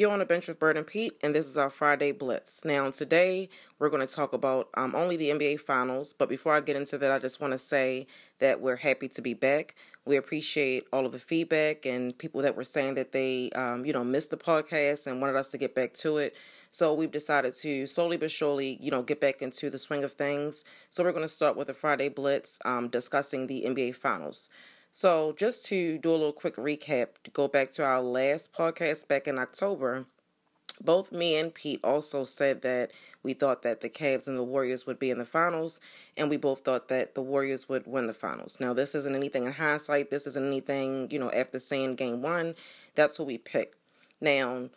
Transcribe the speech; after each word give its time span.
You're 0.00 0.12
on 0.12 0.22
a 0.22 0.24
bench 0.24 0.48
with 0.48 0.58
Bird 0.58 0.78
and 0.78 0.86
Pete, 0.86 1.18
and 1.22 1.34
this 1.34 1.46
is 1.46 1.58
our 1.58 1.68
Friday 1.68 2.10
Blitz. 2.10 2.64
Now, 2.64 2.90
today 2.90 3.50
we're 3.78 3.90
going 3.90 4.06
to 4.06 4.10
talk 4.10 4.32
about 4.32 4.70
um, 4.72 4.94
only 4.94 5.18
the 5.18 5.28
NBA 5.28 5.60
Finals, 5.60 6.14
but 6.14 6.30
before 6.30 6.54
I 6.54 6.60
get 6.60 6.74
into 6.74 6.96
that, 6.96 7.12
I 7.12 7.18
just 7.18 7.38
want 7.38 7.52
to 7.52 7.58
say 7.58 8.06
that 8.38 8.62
we're 8.62 8.76
happy 8.76 9.08
to 9.08 9.20
be 9.20 9.34
back. 9.34 9.74
We 10.06 10.16
appreciate 10.16 10.86
all 10.90 11.04
of 11.04 11.12
the 11.12 11.18
feedback 11.18 11.84
and 11.84 12.16
people 12.16 12.40
that 12.40 12.56
were 12.56 12.64
saying 12.64 12.94
that 12.94 13.12
they, 13.12 13.50
um, 13.50 13.84
you 13.84 13.92
know, 13.92 14.02
missed 14.02 14.30
the 14.30 14.38
podcast 14.38 15.06
and 15.06 15.20
wanted 15.20 15.36
us 15.36 15.50
to 15.50 15.58
get 15.58 15.74
back 15.74 15.92
to 15.96 16.16
it. 16.16 16.34
So 16.70 16.94
we've 16.94 17.12
decided 17.12 17.52
to 17.56 17.86
slowly 17.86 18.16
but 18.16 18.30
surely, 18.30 18.78
you 18.80 18.90
know, 18.90 19.02
get 19.02 19.20
back 19.20 19.42
into 19.42 19.68
the 19.68 19.78
swing 19.78 20.02
of 20.02 20.14
things. 20.14 20.64
So 20.88 21.04
we're 21.04 21.12
going 21.12 21.24
to 21.24 21.28
start 21.28 21.58
with 21.58 21.68
a 21.68 21.74
Friday 21.74 22.08
Blitz 22.08 22.58
um, 22.64 22.88
discussing 22.88 23.48
the 23.48 23.64
NBA 23.66 23.96
Finals. 23.96 24.48
So, 24.92 25.32
just 25.38 25.66
to 25.66 25.98
do 25.98 26.10
a 26.10 26.12
little 26.12 26.32
quick 26.32 26.56
recap, 26.56 27.08
to 27.24 27.30
go 27.30 27.46
back 27.46 27.70
to 27.72 27.84
our 27.84 28.02
last 28.02 28.52
podcast 28.52 29.06
back 29.06 29.28
in 29.28 29.38
October, 29.38 30.04
both 30.80 31.12
me 31.12 31.36
and 31.36 31.54
Pete 31.54 31.80
also 31.84 32.24
said 32.24 32.62
that 32.62 32.90
we 33.22 33.34
thought 33.34 33.62
that 33.62 33.82
the 33.82 33.88
Cavs 33.88 34.26
and 34.26 34.36
the 34.36 34.42
Warriors 34.42 34.86
would 34.86 34.98
be 34.98 35.10
in 35.10 35.18
the 35.18 35.24
finals, 35.24 35.78
and 36.16 36.28
we 36.28 36.36
both 36.36 36.64
thought 36.64 36.88
that 36.88 37.14
the 37.14 37.22
Warriors 37.22 37.68
would 37.68 37.86
win 37.86 38.06
the 38.06 38.14
finals. 38.14 38.58
Now, 38.58 38.72
this 38.72 38.94
isn't 38.94 39.14
anything 39.14 39.44
in 39.44 39.52
hindsight. 39.52 40.10
This 40.10 40.26
isn't 40.26 40.46
anything, 40.46 41.08
you 41.10 41.18
know, 41.18 41.30
after 41.30 41.58
seeing 41.58 41.94
game 41.94 42.22
one. 42.22 42.54
That's 42.94 43.18
what 43.18 43.28
we 43.28 43.38
picked. 43.38 43.76
Now, 44.20 44.70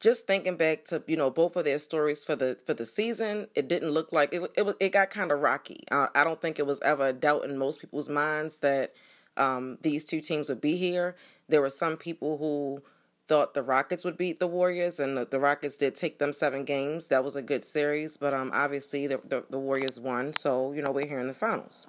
just 0.00 0.26
thinking 0.28 0.56
back 0.56 0.84
to 0.86 1.02
you 1.08 1.16
know 1.16 1.30
both 1.30 1.56
of 1.56 1.64
their 1.64 1.78
stories 1.80 2.24
for 2.24 2.36
the 2.36 2.56
for 2.64 2.74
the 2.74 2.86
season, 2.86 3.48
it 3.54 3.68
didn't 3.68 3.90
look 3.90 4.12
like 4.12 4.32
it. 4.32 4.42
It, 4.56 4.76
it 4.78 4.88
got 4.90 5.10
kind 5.10 5.32
of 5.32 5.40
rocky. 5.40 5.82
Uh, 5.90 6.06
I 6.14 6.22
don't 6.24 6.40
think 6.40 6.58
it 6.58 6.66
was 6.66 6.80
ever 6.82 7.08
a 7.08 7.12
doubt 7.12 7.44
in 7.44 7.58
most 7.58 7.80
people's 7.80 8.08
minds 8.08 8.60
that 8.60 8.92
um, 9.38 9.78
these 9.82 10.04
two 10.04 10.20
teams 10.20 10.48
would 10.48 10.60
be 10.60 10.76
here. 10.76 11.16
There 11.48 11.60
were 11.60 11.70
some 11.70 11.96
people 11.96 12.38
who 12.38 12.82
thought 13.28 13.54
the 13.54 13.62
Rockets 13.62 14.04
would 14.04 14.16
beat 14.16 14.38
the 14.38 14.46
Warriors, 14.46 14.98
and 14.98 15.16
the, 15.16 15.26
the 15.26 15.38
Rockets 15.38 15.76
did 15.76 15.94
take 15.94 16.18
them 16.18 16.32
seven 16.32 16.64
games. 16.64 17.08
That 17.08 17.24
was 17.24 17.36
a 17.36 17.42
good 17.42 17.64
series, 17.64 18.16
but 18.16 18.34
um, 18.34 18.50
obviously 18.54 19.06
the, 19.06 19.20
the, 19.28 19.44
the 19.50 19.58
Warriors 19.58 20.00
won, 20.00 20.32
so 20.32 20.72
you 20.72 20.82
know 20.82 20.90
we're 20.90 21.06
here 21.06 21.20
in 21.20 21.28
the 21.28 21.34
finals. 21.34 21.86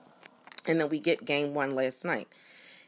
And 0.65 0.79
then 0.79 0.89
we 0.89 0.99
get 0.99 1.25
game 1.25 1.53
one 1.53 1.73
last 1.75 2.05
night. 2.05 2.27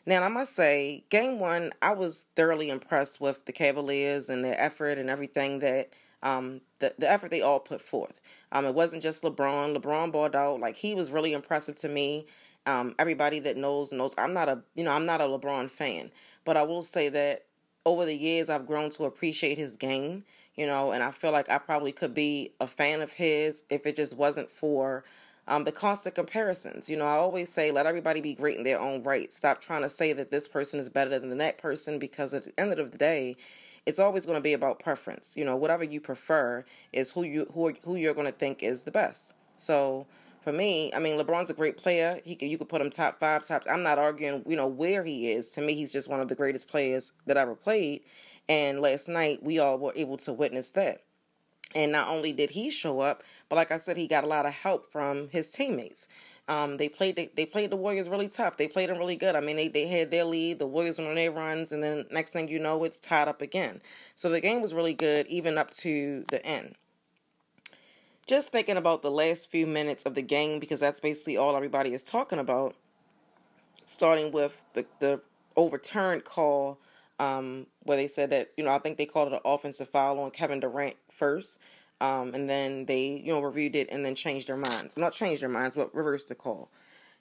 Now 0.05 0.23
I 0.23 0.27
must 0.27 0.55
say, 0.55 1.05
game 1.09 1.39
one, 1.39 1.71
I 1.81 1.93
was 1.93 2.25
thoroughly 2.35 2.69
impressed 2.69 3.21
with 3.21 3.45
the 3.45 3.51
Cavaliers 3.51 4.29
and 4.29 4.43
their 4.43 4.59
effort 4.59 4.97
and 4.97 5.09
everything 5.09 5.59
that 5.59 5.89
um, 6.23 6.61
the 6.79 6.93
the 6.97 7.09
effort 7.09 7.31
they 7.31 7.41
all 7.41 7.59
put 7.59 7.81
forth. 7.81 8.19
Um, 8.51 8.65
it 8.65 8.73
wasn't 8.73 9.03
just 9.03 9.23
LeBron. 9.23 9.75
LeBron 9.75 10.11
balled 10.11 10.35
out 10.35 10.59
like 10.59 10.75
he 10.75 10.93
was 10.93 11.11
really 11.11 11.33
impressive 11.33 11.75
to 11.77 11.89
me. 11.89 12.25
Um, 12.65 12.95
everybody 12.99 13.39
that 13.39 13.57
knows 13.57 13.91
knows 13.91 14.13
I'm 14.17 14.33
not 14.33 14.49
a 14.49 14.61
you 14.75 14.83
know 14.83 14.91
I'm 14.91 15.05
not 15.05 15.21
a 15.21 15.25
LeBron 15.25 15.69
fan, 15.69 16.11
but 16.45 16.57
I 16.57 16.63
will 16.63 16.83
say 16.83 17.09
that 17.09 17.45
over 17.85 18.05
the 18.05 18.15
years 18.15 18.49
I've 18.49 18.67
grown 18.67 18.89
to 18.91 19.05
appreciate 19.05 19.57
his 19.57 19.77
game. 19.77 20.23
You 20.55 20.67
know, 20.67 20.91
and 20.91 21.01
I 21.01 21.11
feel 21.11 21.31
like 21.31 21.49
I 21.49 21.57
probably 21.57 21.93
could 21.93 22.13
be 22.13 22.51
a 22.59 22.67
fan 22.67 23.01
of 23.01 23.13
his 23.13 23.63
if 23.69 23.85
it 23.85 23.95
just 23.95 24.15
wasn't 24.15 24.49
for 24.49 25.05
um, 25.47 25.63
the 25.63 25.71
constant 25.71 26.15
comparisons. 26.15 26.89
You 26.89 26.97
know, 26.97 27.05
I 27.05 27.13
always 27.13 27.49
say 27.49 27.71
let 27.71 27.85
everybody 27.85 28.21
be 28.21 28.33
great 28.33 28.57
in 28.57 28.63
their 28.63 28.79
own 28.79 29.03
right. 29.03 29.31
Stop 29.33 29.61
trying 29.61 29.81
to 29.81 29.89
say 29.89 30.13
that 30.13 30.31
this 30.31 30.47
person 30.47 30.79
is 30.79 30.89
better 30.89 31.17
than 31.17 31.37
that 31.37 31.57
person 31.57 31.99
because 31.99 32.33
at 32.33 32.45
the 32.45 32.59
end 32.59 32.77
of 32.77 32.91
the 32.91 32.97
day, 32.97 33.35
it's 33.85 33.99
always 33.99 34.25
going 34.25 34.37
to 34.37 34.41
be 34.41 34.53
about 34.53 34.79
preference. 34.79 35.35
You 35.35 35.45
know, 35.45 35.55
whatever 35.55 35.83
you 35.83 35.99
prefer 35.99 36.65
is 36.93 37.11
who 37.11 37.23
you 37.23 37.47
who 37.53 37.73
who 37.83 37.95
you're 37.95 38.13
going 38.13 38.27
to 38.27 38.33
think 38.33 38.61
is 38.61 38.83
the 38.83 38.91
best. 38.91 39.33
So 39.57 40.05
for 40.41 40.51
me, 40.51 40.91
I 40.93 40.99
mean, 40.99 41.19
LeBron's 41.19 41.51
a 41.51 41.53
great 41.53 41.77
player. 41.77 42.19
He 42.25 42.35
can, 42.35 42.49
you 42.49 42.57
could 42.57 42.69
put 42.69 42.81
him 42.81 42.89
top 42.89 43.19
five, 43.19 43.45
top. 43.45 43.63
I'm 43.69 43.83
not 43.83 43.99
arguing, 43.99 44.43
you 44.47 44.55
know, 44.55 44.67
where 44.67 45.03
he 45.03 45.31
is. 45.31 45.49
To 45.51 45.61
me, 45.61 45.75
he's 45.75 45.91
just 45.91 46.09
one 46.09 46.19
of 46.19 46.29
the 46.29 46.35
greatest 46.35 46.67
players 46.67 47.11
that 47.27 47.37
ever 47.37 47.55
played. 47.55 48.01
And 48.49 48.81
last 48.81 49.07
night, 49.07 49.43
we 49.43 49.59
all 49.59 49.77
were 49.77 49.93
able 49.95 50.17
to 50.17 50.33
witness 50.33 50.71
that. 50.71 51.03
And 51.75 51.91
not 51.91 52.09
only 52.09 52.33
did 52.33 52.49
he 52.49 52.71
show 52.71 53.01
up, 53.01 53.23
but 53.49 53.55
like 53.55 53.71
I 53.71 53.77
said, 53.77 53.97
he 53.97 54.07
got 54.07 54.23
a 54.23 54.27
lot 54.27 54.45
of 54.45 54.53
help 54.53 54.91
from 54.91 55.29
his 55.29 55.51
teammates. 55.51 56.07
Um, 56.47 56.77
they 56.77 56.89
played 56.89 57.15
they, 57.15 57.29
they 57.35 57.45
played 57.45 57.69
the 57.69 57.77
Warriors 57.77 58.09
really 58.09 58.27
tough. 58.27 58.57
They 58.57 58.67
played 58.67 58.89
them 58.89 58.97
really 58.97 59.15
good. 59.15 59.35
I 59.35 59.41
mean, 59.41 59.55
they, 59.55 59.67
they 59.67 59.87
had 59.87 60.11
their 60.11 60.25
lead. 60.25 60.59
The 60.59 60.67
Warriors 60.67 60.97
went 60.97 61.09
on 61.09 61.15
their 61.15 61.31
runs, 61.31 61.71
and 61.71 61.83
then 61.83 62.05
next 62.11 62.31
thing 62.31 62.49
you 62.49 62.59
know, 62.59 62.83
it's 62.83 62.99
tied 62.99 63.27
up 63.27 63.41
again. 63.41 63.81
So 64.15 64.27
the 64.27 64.41
game 64.41 64.61
was 64.61 64.73
really 64.73 64.95
good, 64.95 65.27
even 65.27 65.57
up 65.57 65.71
to 65.71 66.25
the 66.29 66.43
end 66.45 66.75
just 68.31 68.49
thinking 68.49 68.77
about 68.77 69.01
the 69.01 69.11
last 69.11 69.51
few 69.51 69.67
minutes 69.67 70.03
of 70.03 70.15
the 70.15 70.21
game 70.21 70.57
because 70.57 70.79
that's 70.79 71.01
basically 71.01 71.35
all 71.35 71.53
everybody 71.53 71.93
is 71.93 72.01
talking 72.01 72.39
about. 72.39 72.77
Starting 73.85 74.31
with 74.31 74.63
the 74.73 74.85
the 74.99 75.19
overturned 75.57 76.23
call 76.23 76.77
um, 77.19 77.67
where 77.83 77.97
they 77.97 78.07
said 78.07 78.29
that 78.29 78.51
you 78.55 78.63
know 78.63 78.73
I 78.73 78.79
think 78.79 78.97
they 78.97 79.05
called 79.05 79.33
it 79.33 79.33
an 79.33 79.41
offensive 79.43 79.89
foul 79.89 80.17
on 80.19 80.31
Kevin 80.31 80.61
Durant 80.61 80.95
first, 81.11 81.59
um, 81.99 82.33
and 82.33 82.49
then 82.49 82.85
they 82.85 83.21
you 83.21 83.33
know 83.33 83.41
reviewed 83.41 83.75
it 83.75 83.89
and 83.91 84.05
then 84.05 84.15
changed 84.15 84.47
their 84.47 84.55
minds. 84.55 84.95
Not 84.95 85.11
changed 85.11 85.41
their 85.41 85.49
minds, 85.49 85.75
but 85.75 85.93
reversed 85.93 86.29
the 86.29 86.35
call. 86.35 86.69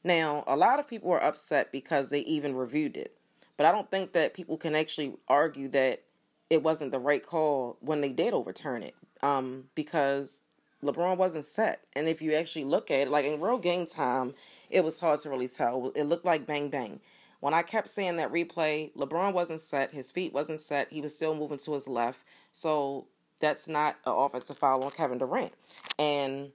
Now 0.05 0.45
a 0.47 0.55
lot 0.55 0.79
of 0.79 0.87
people 0.87 1.11
are 1.11 1.25
upset 1.25 1.73
because 1.73 2.11
they 2.11 2.21
even 2.21 2.55
reviewed 2.55 2.97
it, 2.97 3.17
but 3.57 3.67
I 3.67 3.73
don't 3.73 3.91
think 3.91 4.13
that 4.13 4.33
people 4.33 4.57
can 4.57 4.77
actually 4.77 5.15
argue 5.27 5.67
that 5.71 6.05
it 6.51 6.63
wasn't 6.63 6.93
the 6.93 7.01
right 7.01 7.27
call 7.27 7.79
when 7.81 8.01
they 8.01 8.13
did 8.13 8.33
overturn 8.33 8.85
it 8.85 8.95
um, 9.25 9.65
because 9.75 10.45
LeBron 10.85 11.17
wasn't 11.17 11.45
set. 11.45 11.85
And 11.95 12.09
if 12.09 12.23
you 12.23 12.35
actually 12.35 12.65
look 12.65 12.91
at 12.91 13.01
it, 13.01 13.11
like 13.11 13.25
in 13.25 13.41
real 13.41 13.59
game 13.59 13.87
time, 13.87 14.35
it 14.71 14.85
was 14.85 14.99
hard 14.99 15.21
to 15.21 15.31
really 15.31 15.49
tell. 15.49 15.93
It 15.95 16.05
looked 16.05 16.25
like 16.25 16.47
bang 16.47 16.69
bang. 16.69 17.01
When 17.41 17.55
I 17.55 17.63
kept 17.63 17.89
saying 17.89 18.17
that 18.17 18.33
replay, 18.33 18.95
LeBron 18.95 19.33
wasn't 19.33 19.61
set, 19.61 19.93
his 19.93 20.11
feet 20.11 20.33
wasn't 20.33 20.61
set, 20.61 20.93
he 20.93 21.01
was 21.01 21.17
still 21.17 21.35
moving 21.35 21.59
to 21.59 21.73
his 21.73 21.89
left. 21.89 22.23
So 22.53 23.07
that's 23.41 23.67
not 23.67 23.97
an 24.05 24.13
offensive 24.13 24.59
foul 24.59 24.85
on 24.85 24.91
Kevin 24.91 25.19
Durant. 25.19 25.53
And 25.99 26.53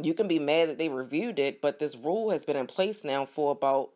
you 0.00 0.12
can 0.12 0.28
be 0.28 0.38
mad 0.38 0.68
that 0.68 0.78
they 0.78 0.90
reviewed 0.90 1.38
it, 1.38 1.62
but 1.62 1.78
this 1.78 1.96
rule 1.96 2.30
has 2.30 2.44
been 2.44 2.56
in 2.56 2.66
place 2.66 3.02
now 3.02 3.24
for 3.24 3.50
about 3.52 3.90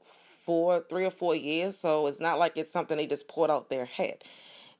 four, 0.44 0.84
three 0.88 1.04
or 1.04 1.10
four 1.10 1.36
years. 1.36 1.76
So 1.76 2.06
it's 2.06 2.20
not 2.20 2.38
like 2.38 2.56
it's 2.56 2.72
something 2.72 2.96
they 2.96 3.06
just 3.06 3.28
pulled 3.28 3.50
out 3.50 3.68
their 3.68 3.84
head 3.84 4.24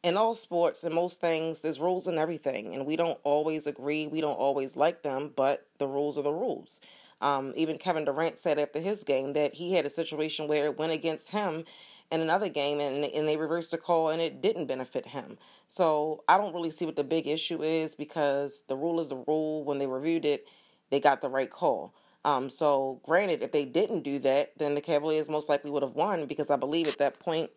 in 0.05 0.19
all 0.19 0.35
sports 0.35 0.85
and 0.85 0.95
most 0.95 1.23
things, 1.23 1.63
there's 1.63 1.81
rules 1.81 2.07
and 2.07 2.19
everything, 2.19 2.75
and 2.75 2.85
we 2.85 2.95
don't 2.95 3.19
always 3.25 3.67
agree. 3.67 4.07
We 4.07 4.21
don't 4.21 4.35
always 4.37 4.77
like 4.77 5.03
them, 5.03 5.33
but 5.35 5.67
the 5.79 5.89
rules 5.89 6.19
are 6.19 6.23
the 6.23 6.31
rules. 6.31 6.83
Um, 7.23 7.55
even 7.57 7.79
Kevin 7.79 8.05
Durant 8.05 8.39
said 8.39 8.59
after 8.59 8.81
his 8.81 9.03
game 9.03 9.33
that 9.33 9.55
he 9.55 9.73
had 9.73 9.87
a 9.87 9.91
situation 9.91 10.47
where 10.47 10.67
it 10.67 10.79
went 10.79 10.93
against 10.93 11.31
him 11.31 11.65
in 12.13 12.21
another 12.21 12.51
game, 12.51 12.81
and 12.81 13.03
and 13.03 13.27
they 13.27 13.39
reversed 13.39 13.71
the 13.71 13.79
call, 13.79 14.11
and 14.11 14.21
it 14.21 14.43
didn't 14.43 14.67
benefit 14.67 15.07
him. 15.07 15.39
So 15.69 16.23
I 16.29 16.37
don't 16.37 16.55
really 16.55 16.71
see 16.71 16.85
what 16.85 16.97
the 16.97 17.05
big 17.05 17.27
issue 17.27 17.63
is 17.63 17.95
because 17.95 18.63
the 18.69 18.77
rule 18.77 19.01
is 19.01 19.09
the 19.09 19.25
rule. 19.27 19.65
When 19.65 19.79
they 19.79 19.87
reviewed 19.87 20.27
it, 20.27 20.47
they 20.91 21.01
got 21.01 21.23
the 21.23 21.31
right 21.31 21.51
call. 21.51 21.95
Um, 22.27 22.51
so 22.51 23.01
granted, 23.05 23.43
if 23.43 23.53
they 23.53 23.65
didn't 23.65 24.03
do 24.03 24.19
that, 24.19 24.53
then 24.59 24.75
the 24.75 24.83
Cavaliers 24.83 25.31
most 25.31 25.49
likely 25.49 25.71
would 25.71 25.83
have 25.83 25.95
won 25.95 26.27
because 26.27 26.51
I 26.51 26.57
believe 26.57 26.89
at 26.89 26.99
that 26.99 27.21
point 27.21 27.51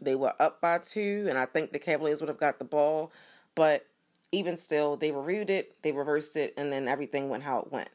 they 0.00 0.14
were 0.14 0.34
up 0.40 0.60
by 0.60 0.78
two, 0.78 1.26
and 1.28 1.38
I 1.38 1.46
think 1.46 1.72
the 1.72 1.78
Cavaliers 1.78 2.20
would 2.20 2.28
have 2.28 2.38
got 2.38 2.58
the 2.58 2.64
ball. 2.64 3.12
But 3.54 3.86
even 4.32 4.56
still, 4.56 4.96
they 4.96 5.12
reviewed 5.12 5.50
it, 5.50 5.82
they 5.82 5.92
reversed 5.92 6.36
it, 6.36 6.54
and 6.56 6.72
then 6.72 6.88
everything 6.88 7.28
went 7.28 7.42
how 7.42 7.60
it 7.60 7.72
went. 7.72 7.88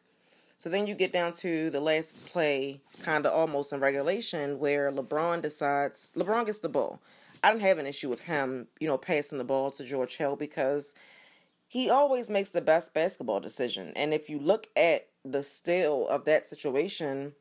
So 0.58 0.70
then 0.70 0.86
you 0.86 0.94
get 0.94 1.12
down 1.12 1.32
to 1.34 1.72
the 1.72 1.80
last 1.80 2.24
play, 2.28 2.82
kind 3.02 3.26
of 3.26 3.34
almost 3.34 3.74
in 3.74 3.80
regulation, 3.80 4.60
where 4.60 4.92
LeBron 4.92 5.42
decides 5.42 6.12
LeBron 6.16 6.46
gets 6.46 6.60
the 6.60 6.70
ball. 6.70 7.00
I 7.44 7.50
didn't 7.50 7.64
have 7.64 7.80
an 7.80 7.88
issue 7.88 8.10
with 8.10 8.22
him, 8.22 8.68
you 8.80 8.88
know, 8.88 8.98
passing 8.98 9.40
the 9.40 9.44
ball 9.44 9.72
to 9.72 9.84
George 9.84 10.18
Hill 10.18 10.36
because 10.36 10.94
he 11.68 11.90
always 11.90 12.30
makes 12.30 12.52
the 12.52 12.62
best 12.62 12.94
basketball 12.94 13.40
decision. 13.40 13.92
And 13.96 14.14
if 14.14 14.30
you 14.30 14.38
look 14.38 14.68
at 14.76 15.08
the 15.26 15.42
still 15.42 16.08
of 16.08 16.26
that 16.26 16.46
situation, 16.46 17.34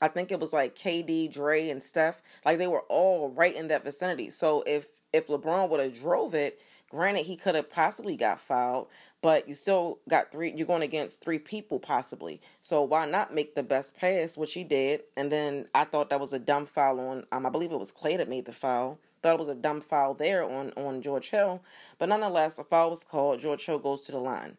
I 0.00 0.08
think 0.08 0.30
it 0.30 0.40
was 0.40 0.52
like 0.52 0.76
KD, 0.76 1.32
Dre, 1.32 1.68
and 1.70 1.82
Steph. 1.82 2.22
Like 2.44 2.58
they 2.58 2.66
were 2.66 2.84
all 2.88 3.30
right 3.30 3.54
in 3.54 3.68
that 3.68 3.84
vicinity. 3.84 4.30
So 4.30 4.62
if 4.66 4.86
if 5.12 5.28
LeBron 5.28 5.68
would 5.68 5.80
have 5.80 5.94
drove 5.98 6.34
it, 6.34 6.60
granted 6.90 7.26
he 7.26 7.36
could 7.36 7.54
have 7.54 7.70
possibly 7.70 8.16
got 8.16 8.40
fouled, 8.40 8.88
but 9.22 9.48
you 9.48 9.54
still 9.54 10.00
got 10.08 10.32
three. 10.32 10.52
You're 10.54 10.66
going 10.66 10.82
against 10.82 11.22
three 11.22 11.38
people 11.38 11.78
possibly. 11.78 12.40
So 12.60 12.82
why 12.82 13.06
not 13.06 13.34
make 13.34 13.54
the 13.54 13.62
best 13.62 13.96
pass, 13.96 14.36
which 14.36 14.54
he 14.54 14.64
did? 14.64 15.02
And 15.16 15.30
then 15.30 15.68
I 15.74 15.84
thought 15.84 16.10
that 16.10 16.20
was 16.20 16.32
a 16.32 16.38
dumb 16.38 16.66
foul 16.66 17.00
on. 17.00 17.24
Um, 17.32 17.46
I 17.46 17.50
believe 17.50 17.72
it 17.72 17.78
was 17.78 17.92
Klay 17.92 18.16
that 18.18 18.28
made 18.28 18.46
the 18.46 18.52
foul. 18.52 18.98
Thought 19.22 19.34
it 19.34 19.38
was 19.38 19.48
a 19.48 19.54
dumb 19.54 19.80
foul 19.80 20.14
there 20.14 20.44
on 20.44 20.72
on 20.76 21.00
George 21.00 21.30
Hill, 21.30 21.62
but 21.98 22.08
nonetheless, 22.08 22.58
a 22.58 22.64
foul 22.64 22.90
was 22.90 23.04
called. 23.04 23.40
George 23.40 23.64
Hill 23.64 23.78
goes 23.78 24.02
to 24.02 24.12
the 24.12 24.18
line. 24.18 24.58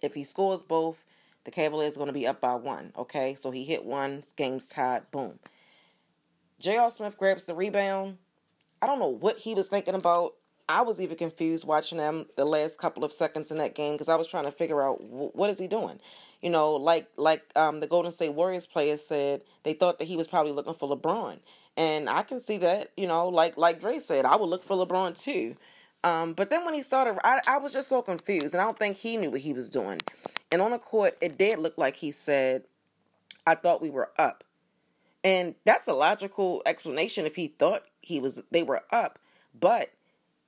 If 0.00 0.14
he 0.14 0.24
scores 0.24 0.62
both, 0.62 1.04
the 1.46 1.52
Cavaliers 1.52 1.94
are 1.94 2.00
going 2.00 2.08
to 2.08 2.12
be 2.12 2.26
up 2.26 2.40
by 2.40 2.56
one. 2.56 2.92
Okay, 2.98 3.34
so 3.36 3.52
he 3.52 3.64
hit 3.64 3.84
one, 3.84 4.22
game's 4.34 4.68
tied, 4.68 5.10
boom. 5.12 5.38
J.R. 6.58 6.90
Smith 6.90 7.16
grabs 7.16 7.46
the 7.46 7.54
rebound. 7.54 8.18
I 8.82 8.86
don't 8.86 8.98
know 8.98 9.06
what 9.06 9.38
he 9.38 9.54
was 9.54 9.68
thinking 9.68 9.94
about. 9.94 10.34
I 10.68 10.82
was 10.82 11.00
even 11.00 11.16
confused 11.16 11.64
watching 11.64 11.98
him 11.98 12.26
the 12.36 12.44
last 12.44 12.80
couple 12.80 13.04
of 13.04 13.12
seconds 13.12 13.52
in 13.52 13.58
that 13.58 13.76
game 13.76 13.92
because 13.94 14.08
I 14.08 14.16
was 14.16 14.26
trying 14.26 14.44
to 14.44 14.50
figure 14.50 14.82
out 14.82 15.00
what 15.00 15.48
is 15.48 15.58
he 15.60 15.68
doing. 15.68 16.00
You 16.42 16.50
know, 16.50 16.72
like 16.72 17.08
like 17.16 17.44
um, 17.54 17.78
the 17.78 17.86
Golden 17.86 18.10
State 18.10 18.34
Warriors 18.34 18.66
players 18.66 19.00
said, 19.00 19.42
they 19.62 19.74
thought 19.74 20.00
that 20.00 20.08
he 20.08 20.16
was 20.16 20.26
probably 20.26 20.50
looking 20.50 20.74
for 20.74 20.88
LeBron, 20.94 21.38
and 21.76 22.10
I 22.10 22.22
can 22.22 22.40
see 22.40 22.58
that. 22.58 22.90
You 22.96 23.06
know, 23.06 23.28
like 23.28 23.56
like 23.56 23.80
Dre 23.80 24.00
said, 24.00 24.24
I 24.24 24.34
would 24.34 24.48
look 24.48 24.64
for 24.64 24.76
LeBron 24.76 25.16
too. 25.16 25.56
Um, 26.02 26.32
but 26.32 26.50
then 26.50 26.64
when 26.64 26.74
he 26.74 26.82
started, 26.82 27.18
I, 27.24 27.40
I 27.46 27.58
was 27.58 27.72
just 27.72 27.88
so 27.88 28.02
confused, 28.02 28.52
and 28.52 28.60
I 28.60 28.64
don't 28.64 28.78
think 28.78 28.96
he 28.96 29.16
knew 29.16 29.30
what 29.30 29.40
he 29.40 29.52
was 29.52 29.70
doing. 29.70 30.00
And 30.50 30.62
on 30.62 30.70
the 30.70 30.78
court, 30.78 31.16
it 31.20 31.36
did 31.38 31.58
look 31.58 31.76
like 31.76 31.96
he 31.96 32.12
said, 32.12 32.64
"I 33.46 33.54
thought 33.54 33.82
we 33.82 33.90
were 33.90 34.10
up," 34.18 34.44
and 35.24 35.54
that's 35.64 35.88
a 35.88 35.92
logical 35.92 36.62
explanation 36.66 37.26
if 37.26 37.36
he 37.36 37.48
thought 37.48 37.84
he 38.00 38.20
was 38.20 38.42
they 38.50 38.62
were 38.62 38.84
up. 38.92 39.18
But 39.58 39.92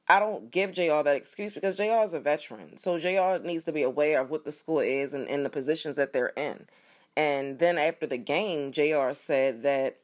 I 0.08 0.18
don't 0.18 0.50
give 0.50 0.72
JR 0.72 1.02
that 1.02 1.16
excuse 1.16 1.54
because 1.54 1.76
JR 1.76 2.02
is 2.04 2.14
a 2.14 2.20
veteran. 2.20 2.76
So 2.78 2.98
JR 2.98 3.44
needs 3.44 3.64
to 3.64 3.72
be 3.72 3.82
aware 3.82 4.20
of 4.20 4.30
what 4.30 4.44
the 4.44 4.52
score 4.52 4.82
is 4.82 5.12
and, 5.12 5.28
and 5.28 5.44
the 5.44 5.50
positions 5.50 5.96
that 5.96 6.12
they're 6.12 6.32
in. 6.36 6.66
And 7.14 7.58
then 7.58 7.76
after 7.76 8.06
the 8.06 8.16
game, 8.16 8.72
JR 8.72 9.12
said 9.12 9.62
that 9.64 9.98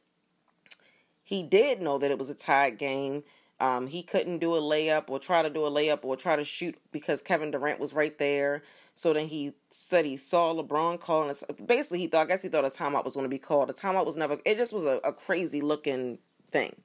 he 1.23 1.41
did 1.41 1.81
know 1.81 1.97
that 1.97 2.11
it 2.11 2.19
was 2.19 2.29
a 2.29 2.35
tied 2.35 2.77
game. 2.77 3.23
Um, 3.59 3.87
he 3.87 4.03
couldn't 4.03 4.39
do 4.39 4.53
a 4.53 4.61
layup 4.61 5.05
or 5.09 5.17
try 5.17 5.41
to 5.41 5.49
do 5.49 5.65
a 5.65 5.71
layup 5.71 5.99
or 6.03 6.15
try 6.15 6.35
to 6.35 6.43
shoot 6.43 6.77
because 6.91 7.21
Kevin 7.21 7.49
Durant 7.51 7.79
was 7.79 7.93
right 7.93 8.17
there. 8.19 8.61
So 8.95 9.11
then 9.11 9.27
he 9.27 9.53
said 9.69 10.05
he 10.05 10.15
saw 10.15 10.53
LeBron 10.53 10.99
calling. 11.01 11.35
Basically, 11.65 11.99
he 11.99 12.07
thought, 12.07 12.21
I 12.21 12.25
guess 12.25 12.41
he 12.41 12.47
thought 12.49 12.63
a 12.63 12.69
timeout 12.69 13.03
was 13.03 13.13
going 13.13 13.25
to 13.25 13.29
be 13.29 13.37
called. 13.37 13.69
A 13.69 13.73
timeout 13.73 14.05
was 14.05 14.15
never, 14.15 14.37
it 14.45 14.57
just 14.57 14.71
was 14.71 14.85
a, 14.85 15.01
a 15.03 15.11
crazy 15.11 15.59
looking 15.59 16.17
thing. 16.49 16.75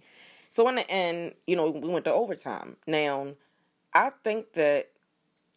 So 0.49 0.69
in 0.69 0.75
the 0.75 0.91
end, 0.91 1.35
you 1.47 1.55
know, 1.55 1.71
we 1.71 1.89
went 1.89 2.05
to 2.07 2.13
overtime. 2.13 2.77
Now, 2.85 3.29
I 3.95 4.11
think 4.25 4.55
that, 4.55 4.89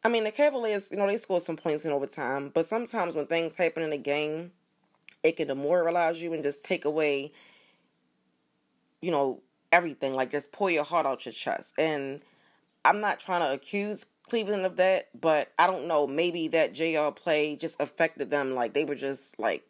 I 0.04 0.10
mean, 0.10 0.26
the 0.26 0.32
Cavaliers, 0.32 0.92
you 0.92 0.98
know, 0.98 1.08
they 1.08 1.18
scored 1.18 1.42
some 1.42 1.58
points 1.58 1.86
in 1.86 1.92
overtime, 1.92 2.52
but 2.54 2.66
sometimes 2.66 3.16
when 3.16 3.26
things 3.26 3.56
happen 3.56 3.82
in 3.82 3.92
a 3.92 3.98
game, 3.98 4.52
it 5.24 5.38
can 5.38 5.48
demoralize 5.48 6.22
you 6.22 6.34
and 6.34 6.44
just 6.44 6.64
take 6.64 6.86
away, 6.86 7.32
you 9.02 9.10
know, 9.10 9.42
everything. 9.72 10.14
Like 10.14 10.30
just 10.30 10.52
pull 10.52 10.70
your 10.70 10.84
heart 10.84 11.08
out 11.08 11.26
your 11.26 11.34
chest. 11.34 11.74
And 11.80 12.22
I'm 12.86 13.00
not 13.00 13.20
trying 13.20 13.42
to 13.42 13.54
accuse 13.54 14.06
Cleveland 14.28 14.66
of 14.66 14.76
that, 14.78 15.10
but 15.20 15.52
I 15.58 15.68
don't 15.68 15.88
know. 15.88 16.08
Maybe 16.08 16.48
that 16.50 16.74
JR 16.74 17.12
play 17.12 17.56
just 17.56 17.80
affected 17.82 18.30
them. 18.30 18.56
Like 18.56 18.74
they 18.74 18.86
were 18.86 18.96
just 18.96 19.40
like, 19.40 19.64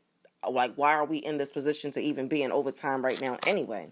like 0.50 0.74
why 0.75 0.94
are 0.94 1.06
we 1.06 1.18
in 1.18 1.38
this 1.38 1.51
position 1.51 1.92
to 1.92 2.01
even 2.01 2.27
be 2.27 2.44
in 2.44 2.51
overtime 2.51 3.04
right 3.04 3.19
now 3.19 3.38
anyway? 3.45 3.92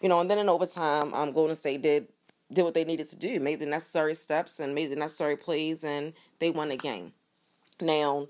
You 0.00 0.08
know, 0.08 0.20
and 0.20 0.30
then 0.30 0.38
in 0.38 0.48
overtime, 0.48 1.12
um, 1.14 1.32
Golden 1.32 1.56
State 1.56 1.82
did 1.82 2.08
did 2.52 2.64
what 2.64 2.74
they 2.74 2.84
needed 2.84 3.06
to 3.06 3.16
do, 3.16 3.38
made 3.38 3.60
the 3.60 3.66
necessary 3.66 4.14
steps 4.14 4.58
and 4.58 4.74
made 4.74 4.90
the 4.90 4.96
necessary 4.96 5.36
plays, 5.36 5.84
and 5.84 6.12
they 6.40 6.50
won 6.50 6.70
the 6.70 6.76
game. 6.76 7.12
Now, 7.80 8.26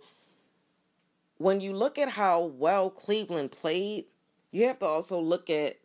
when 1.39 1.63
you 1.63 1.73
look 1.73 1.99
at 1.99 2.11
how 2.11 2.43
well 2.43 2.91
Cleveland 2.91 3.51
played, 3.51 4.05
you 4.53 4.67
have 4.67 4.79
to 4.81 4.87
also 4.87 5.19
look 5.19 5.49
at 5.49 5.79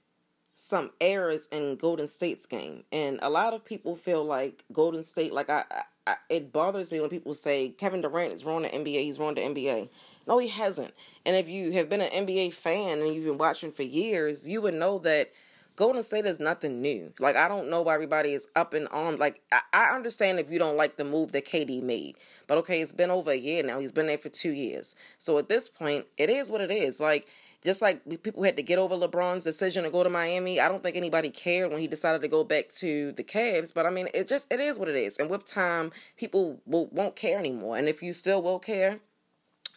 some 0.56 0.92
errors 1.02 1.48
in 1.52 1.75
Golden 1.75 2.07
State's 2.07 2.46
game. 2.46 2.86
And 2.92 3.19
a 3.22 3.30
lot 3.30 3.54
of 3.54 3.63
people 3.63 3.96
feel 3.96 4.24
like 4.24 4.63
Golden 4.72 5.04
State, 5.04 5.34
like 5.34 5.50
I, 5.50 5.66
I 6.07 6.16
it 6.30 6.52
bothers 6.54 6.92
me 6.92 7.00
when 7.00 7.10
people 7.10 7.34
say 7.34 7.69
Kevin 7.69 8.02
Durant 8.02 8.34
is 8.34 8.46
wrong 8.46 8.62
the 8.62 8.69
NBA, 8.69 9.04
he's 9.04 9.19
wrong 9.19 9.36
the 9.36 9.42
NBA. 9.42 9.90
No, 10.28 10.38
he 10.40 10.48
hasn't. 10.48 10.94
And 11.25 11.36
if 11.36 11.48
you 11.48 11.74
have 11.74 11.90
been 11.90 12.02
an 12.02 12.25
NBA 12.25 12.54
fan 12.54 13.00
and 13.00 13.13
you've 13.13 13.25
been 13.25 13.38
watching 13.38 13.72
for 13.72 13.84
years, 13.84 14.48
you 14.48 14.62
would 14.62 14.74
know 14.74 14.98
that 15.00 15.31
Golden 15.75 16.02
State 16.02 16.25
is 16.25 16.40
nothing 16.40 16.81
new. 16.81 17.12
Like 17.19 17.36
I 17.36 17.50
don't 17.50 17.69
know 17.69 17.81
why 17.81 17.96
everybody 17.96 18.34
is 18.34 18.48
up 18.56 18.74
and 18.74 18.88
on. 18.90 19.18
Like 19.18 19.42
I, 19.52 19.62
I 19.74 19.96
understand 19.96 20.40
if 20.40 20.50
you 20.50 20.57
don't 20.57 20.78
like 20.78 20.96
the 20.96 21.04
move 21.04 21.34
that 21.34 21.46
KD 21.46 21.84
made, 21.84 22.18
but 22.48 22.57
okay, 22.60 22.81
it's 22.81 22.94
been 22.94 23.12
over 23.12 23.31
a 23.31 23.36
year 23.36 23.62
now. 23.62 23.80
He's 23.80 23.92
been 23.92 24.07
there 24.07 24.18
for 24.18 24.30
two 24.30 24.52
years. 24.52 24.96
So 25.18 25.38
at 25.38 25.50
this 25.50 25.68
point, 25.68 26.06
it 26.18 26.30
is 26.30 26.50
what 26.50 26.62
it 26.62 26.72
is. 26.72 27.02
Like 27.02 27.28
just 27.66 27.82
like 27.82 28.02
people 28.24 28.44
had 28.44 28.56
to 28.58 28.64
get 28.64 28.80
over 28.80 28.96
LeBron's 28.96 29.44
decision 29.44 29.84
to 29.84 29.90
go 29.90 30.04
to 30.04 30.10
Miami, 30.10 30.60
I 30.60 30.70
don't 30.70 30.84
think 30.84 30.96
anybody 30.96 31.30
cared 31.30 31.72
when 31.72 31.82
he 31.82 31.88
decided 31.88 32.22
to 32.22 32.28
go 32.28 32.44
back 32.44 32.70
to 32.78 33.12
the 33.14 33.24
Cavs. 33.24 33.74
But 33.74 33.86
I 33.86 33.90
mean, 33.90 34.08
it 34.14 34.28
just 34.28 34.52
it 34.54 34.60
is 34.60 34.78
what 34.78 34.88
it 34.88 34.96
is. 34.96 35.18
And 35.18 35.30
with 35.30 35.46
time, 35.46 35.92
people 36.16 36.62
will, 36.66 36.88
won't 36.88 37.16
care 37.16 37.40
anymore. 37.40 37.78
And 37.78 37.90
if 37.90 38.04
you 38.04 38.14
still 38.14 38.42
will 38.42 38.60
care, 38.60 39.00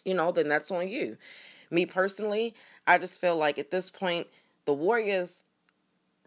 you 0.05 0.13
know, 0.13 0.31
then 0.31 0.47
that's 0.47 0.71
on 0.71 0.87
you. 0.87 1.17
Me 1.71 1.85
personally, 1.85 2.53
I 2.87 2.97
just 2.97 3.19
feel 3.19 3.35
like 3.35 3.57
at 3.57 3.71
this 3.71 3.89
point, 3.89 4.27
the 4.65 4.73
Warriors 4.73 5.45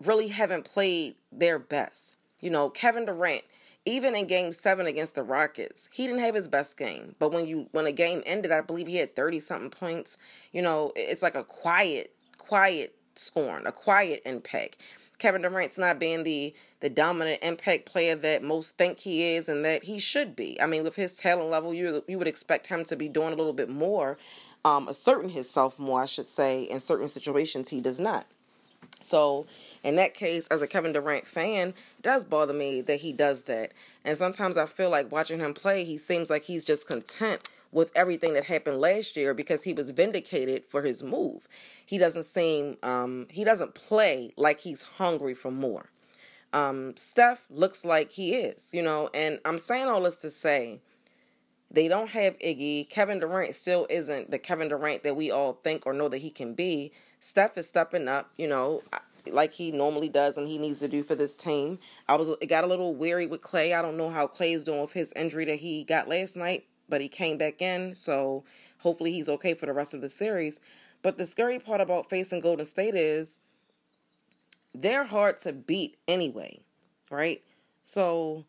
really 0.05 0.29
haven't 0.29 0.65
played 0.65 1.15
their 1.31 1.59
best. 1.59 2.17
You 2.41 2.51
know, 2.51 2.71
Kevin 2.71 3.05
Durant, 3.05 3.45
even 3.85 4.15
in 4.15 4.27
game 4.27 4.53
seven 4.53 4.87
against 4.87 5.15
the 5.15 5.23
Rockets, 5.23 5.89
he 5.93 6.07
didn't 6.07 6.21
have 6.21 6.35
his 6.35 6.49
best 6.49 6.77
game. 6.77 7.15
But 7.19 7.33
when 7.33 7.47
you 7.47 7.69
when 7.73 7.87
a 7.87 7.93
game 7.93 8.23
ended, 8.25 8.53
I 8.53 8.61
believe 8.61 8.87
he 8.87 8.97
had 8.97 9.17
30 9.17 9.41
something 9.41 9.71
points. 9.71 10.19
You 10.53 10.63
know, 10.63 10.93
it's 10.95 11.23
like 11.23 11.35
a 11.35 11.45
quiet, 11.45 12.15
quiet 12.39 12.95
scoring, 13.15 13.67
a 13.67 13.73
quiet 13.73 14.23
impact. 14.25 14.77
Kevin 15.19 15.43
Durant's 15.43 15.79
not 15.79 15.99
being 15.99 16.25
the 16.25 16.55
the 16.81 16.91
dominant 16.91 17.43
impact 17.43 17.87
player 17.87 18.17
that 18.17 18.43
most 18.43 18.77
think 18.77 18.99
he 18.99 19.35
is 19.35 19.49
and 19.49 19.65
that 19.65 19.85
he 19.85 19.99
should 19.99 20.35
be. 20.35 20.61
I 20.61 20.67
mean, 20.67 20.83
with 20.83 20.97
his 20.97 21.17
talent 21.17 21.51
level, 21.51 21.75
you 21.75 22.05
you 22.07 22.19
would 22.19 22.29
expect 22.29 22.69
him 22.69 22.85
to 22.85 22.97
be 22.97 23.09
doing 23.09 23.33
a 23.33 23.37
little 23.37 23.53
bit 23.53 23.69
more, 23.69 24.19
um, 24.65 24.89
asserting 24.89 25.31
himself 25.31 25.79
more, 25.79 26.03
I 26.03 26.07
should 26.07 26.27
say. 26.27 26.63
In 26.63 26.81
certain 26.81 27.09
situations, 27.09 27.69
he 27.69 27.81
does 27.81 28.01
not. 28.01 28.27
So 29.01 29.47
in 29.83 29.97
that 29.97 30.15
case, 30.15 30.47
as 30.49 30.63
a 30.63 30.67
Kevin 30.67 30.93
Durant 30.93 31.27
fan, 31.27 31.69
it 31.69 32.03
does 32.03 32.25
bother 32.25 32.53
me 32.53 32.81
that 32.83 33.01
he 33.01 33.13
does 33.13 33.43
that. 33.45 33.73
And 34.05 34.17
sometimes 34.17 34.57
I 34.57 34.67
feel 34.67 34.91
like 34.91 35.11
watching 35.11 35.41
him 35.41 35.55
play, 35.55 35.85
he 35.85 35.99
seems 35.99 36.31
like 36.31 36.45
he's 36.45 36.65
just 36.65 36.87
content 36.87 37.49
with 37.73 37.91
everything 37.95 38.35
that 38.35 38.45
happened 38.45 38.81
last 38.81 39.17
year 39.17 39.35
because 39.35 39.65
he 39.65 39.73
was 39.73 39.91
vindicated 39.91 40.65
for 40.65 40.83
his 40.83 41.03
move. 41.03 41.49
He 41.85 41.99
doesn't 41.99 42.25
seem, 42.25 42.77
um, 42.83 43.27
he 43.31 43.45
doesn't 43.45 43.75
play 43.75 44.33
like 44.37 44.61
he's 44.61 44.83
hungry 44.83 45.35
for 45.35 45.51
more. 45.51 45.91
Um, 46.53 46.95
Steph 46.97 47.47
looks 47.51 47.85
like 47.85 48.13
he 48.13 48.35
is, 48.35 48.69
you 48.73 48.83
know, 48.83 49.09
and 49.15 49.41
I'm 49.45 49.57
saying 49.59 49.89
all 49.89 50.03
this 50.03 50.21
to 50.21 50.31
say 50.31 50.81
they 51.71 51.89
don't 51.89 52.11
have 52.11 52.39
Iggy. 52.41 52.91
Kevin 52.91 53.21
Durant 53.21 53.55
still 53.55 53.87
isn't 53.89 54.31
the 54.31 54.39
Kevin 54.39 54.69
Durant 54.69 55.03
that 55.03 55.17
we 55.17 55.31
all 55.31 55.55
think 55.65 55.87
or 55.87 55.95
know 55.95 56.11
that 56.11 56.19
he 56.19 56.31
can 56.31 56.53
be. 56.53 56.93
Steph 57.23 57.57
is 57.57 57.67
stepping 57.67 58.07
up, 58.07 58.31
you 58.37 58.47
know 58.47 58.83
like 59.31 59.53
he 59.53 59.71
normally 59.71 60.09
does 60.09 60.37
and 60.37 60.47
he 60.47 60.59
needs 60.59 60.81
to 60.81 60.89
do 60.89 61.03
for 61.03 61.15
this 61.15 61.37
team. 61.37 61.79
I 62.09 62.17
was 62.17 62.29
it 62.41 62.47
got 62.47 62.65
a 62.65 62.67
little 62.67 62.95
weary 62.95 63.27
with 63.27 63.43
Klay. 63.43 63.77
I 63.77 63.83
don't 63.83 63.97
know 63.97 64.11
how 64.11 64.27
Klay's 64.27 64.65
doing 64.65 64.81
with 64.81 64.93
his 64.93 65.13
injury 65.15 65.45
that 65.47 65.61
he 65.61 65.85
got 65.85 66.09
last 66.09 66.37
night, 66.37 66.67
but 66.89 67.01
he 67.01 67.09
came 67.09 67.39
back 67.39 67.63
in, 67.63 67.95
so 67.95 68.45
hopefully 68.79 69.13
he's 69.13 69.29
okay 69.29 69.55
for 69.55 69.67
the 69.67 69.73
rest 69.73 69.95
of 69.95 70.01
the 70.01 70.09
series. 70.09 70.61
But 71.03 71.19
the 71.19 71.27
scary 71.27 71.59
part 71.59 71.81
about 71.81 72.09
facing 72.09 72.41
Golden 72.41 72.65
State 72.65 72.95
is 72.95 73.41
they're 74.75 75.05
hard 75.05 75.39
to 75.39 75.53
beat 75.53 75.97
anyway, 76.07 76.61
right? 77.11 77.43
So 77.83 78.45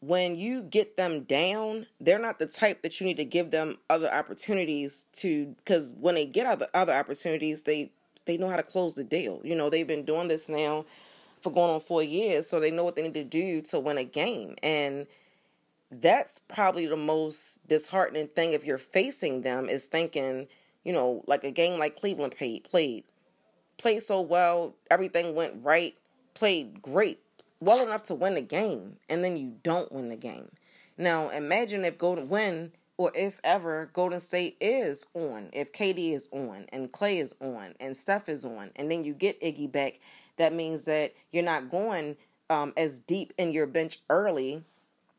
when 0.00 0.36
you 0.36 0.62
get 0.62 0.96
them 0.96 1.22
down, 1.22 1.86
they're 2.00 2.18
not 2.18 2.38
the 2.38 2.46
type 2.46 2.82
that 2.82 3.00
you 3.00 3.06
need 3.06 3.16
to 3.16 3.24
give 3.24 3.50
them 3.50 3.78
other 3.90 4.12
opportunities 4.12 5.06
to 5.14 5.56
because 5.58 5.94
when 5.98 6.14
they 6.14 6.26
get 6.26 6.46
other 6.46 6.68
other 6.74 6.92
opportunities, 6.92 7.64
they 7.64 7.92
they 8.28 8.36
know 8.36 8.48
how 8.48 8.56
to 8.56 8.62
close 8.62 8.94
the 8.94 9.02
deal. 9.02 9.40
You 9.42 9.56
know, 9.56 9.70
they've 9.70 9.86
been 9.86 10.04
doing 10.04 10.28
this 10.28 10.48
now 10.48 10.84
for 11.40 11.50
going 11.50 11.70
on 11.72 11.80
four 11.80 12.02
years, 12.02 12.46
so 12.46 12.60
they 12.60 12.70
know 12.70 12.84
what 12.84 12.94
they 12.94 13.02
need 13.02 13.14
to 13.14 13.24
do 13.24 13.62
to 13.62 13.80
win 13.80 13.96
a 13.96 14.04
game. 14.04 14.54
And 14.62 15.06
that's 15.90 16.38
probably 16.38 16.86
the 16.86 16.96
most 16.96 17.66
disheartening 17.66 18.28
thing 18.28 18.52
if 18.52 18.64
you're 18.64 18.76
facing 18.76 19.40
them 19.40 19.68
is 19.70 19.86
thinking, 19.86 20.46
you 20.84 20.92
know, 20.92 21.24
like 21.26 21.42
a 21.42 21.50
game 21.50 21.78
like 21.78 21.98
Cleveland 21.98 22.34
played, 22.36 22.64
played, 22.64 23.04
played 23.78 24.02
so 24.02 24.20
well, 24.20 24.74
everything 24.90 25.34
went 25.34 25.54
right, 25.64 25.96
played 26.34 26.82
great, 26.82 27.20
well 27.60 27.82
enough 27.82 28.02
to 28.04 28.14
win 28.14 28.34
the 28.34 28.42
game, 28.42 28.96
and 29.08 29.24
then 29.24 29.38
you 29.38 29.54
don't 29.62 29.90
win 29.90 30.10
the 30.10 30.16
game. 30.16 30.50
Now 30.98 31.30
imagine 31.30 31.82
if 31.84 31.96
Golden 31.96 32.28
win 32.28 32.72
or 32.98 33.12
if 33.14 33.40
ever 33.44 33.88
Golden 33.92 34.20
State 34.20 34.56
is 34.60 35.06
on, 35.14 35.48
if 35.52 35.72
KD 35.72 36.12
is 36.12 36.28
on 36.32 36.66
and 36.70 36.92
Klay 36.92 37.22
is 37.22 37.34
on 37.40 37.74
and 37.80 37.96
Steph 37.96 38.28
is 38.28 38.44
on, 38.44 38.70
and 38.76 38.90
then 38.90 39.04
you 39.04 39.14
get 39.14 39.40
Iggy 39.40 39.70
back, 39.70 40.00
that 40.36 40.52
means 40.52 40.84
that 40.84 41.14
you're 41.32 41.44
not 41.44 41.70
going 41.70 42.16
um, 42.50 42.72
as 42.76 42.98
deep 42.98 43.32
in 43.38 43.52
your 43.52 43.66
bench 43.66 44.00
early 44.10 44.64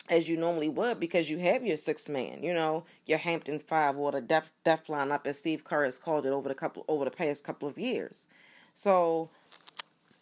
as 0.10 0.28
you 0.28 0.36
normally 0.36 0.70
would 0.70 1.00
because 1.00 1.30
you 1.30 1.38
have 1.38 1.66
your 1.66 1.78
six 1.78 2.10
man, 2.10 2.44
you 2.44 2.54
know, 2.54 2.84
your 3.06 3.20
Hampton 3.20 3.60
five 3.60 3.96
or 3.98 4.12
the 4.12 4.22
def 4.22 4.52
def 4.64 4.88
lineup 4.88 5.26
as 5.26 5.40
Steve 5.40 5.64
Kerr 5.64 5.86
has 5.86 5.98
called 5.98 6.26
it 6.26 6.30
over 6.30 6.50
the 6.50 6.56
couple 6.56 6.84
over 6.88 7.06
the 7.06 7.12
past 7.12 7.44
couple 7.44 7.70
of 7.70 7.78
years. 7.78 8.28
So 8.74 9.30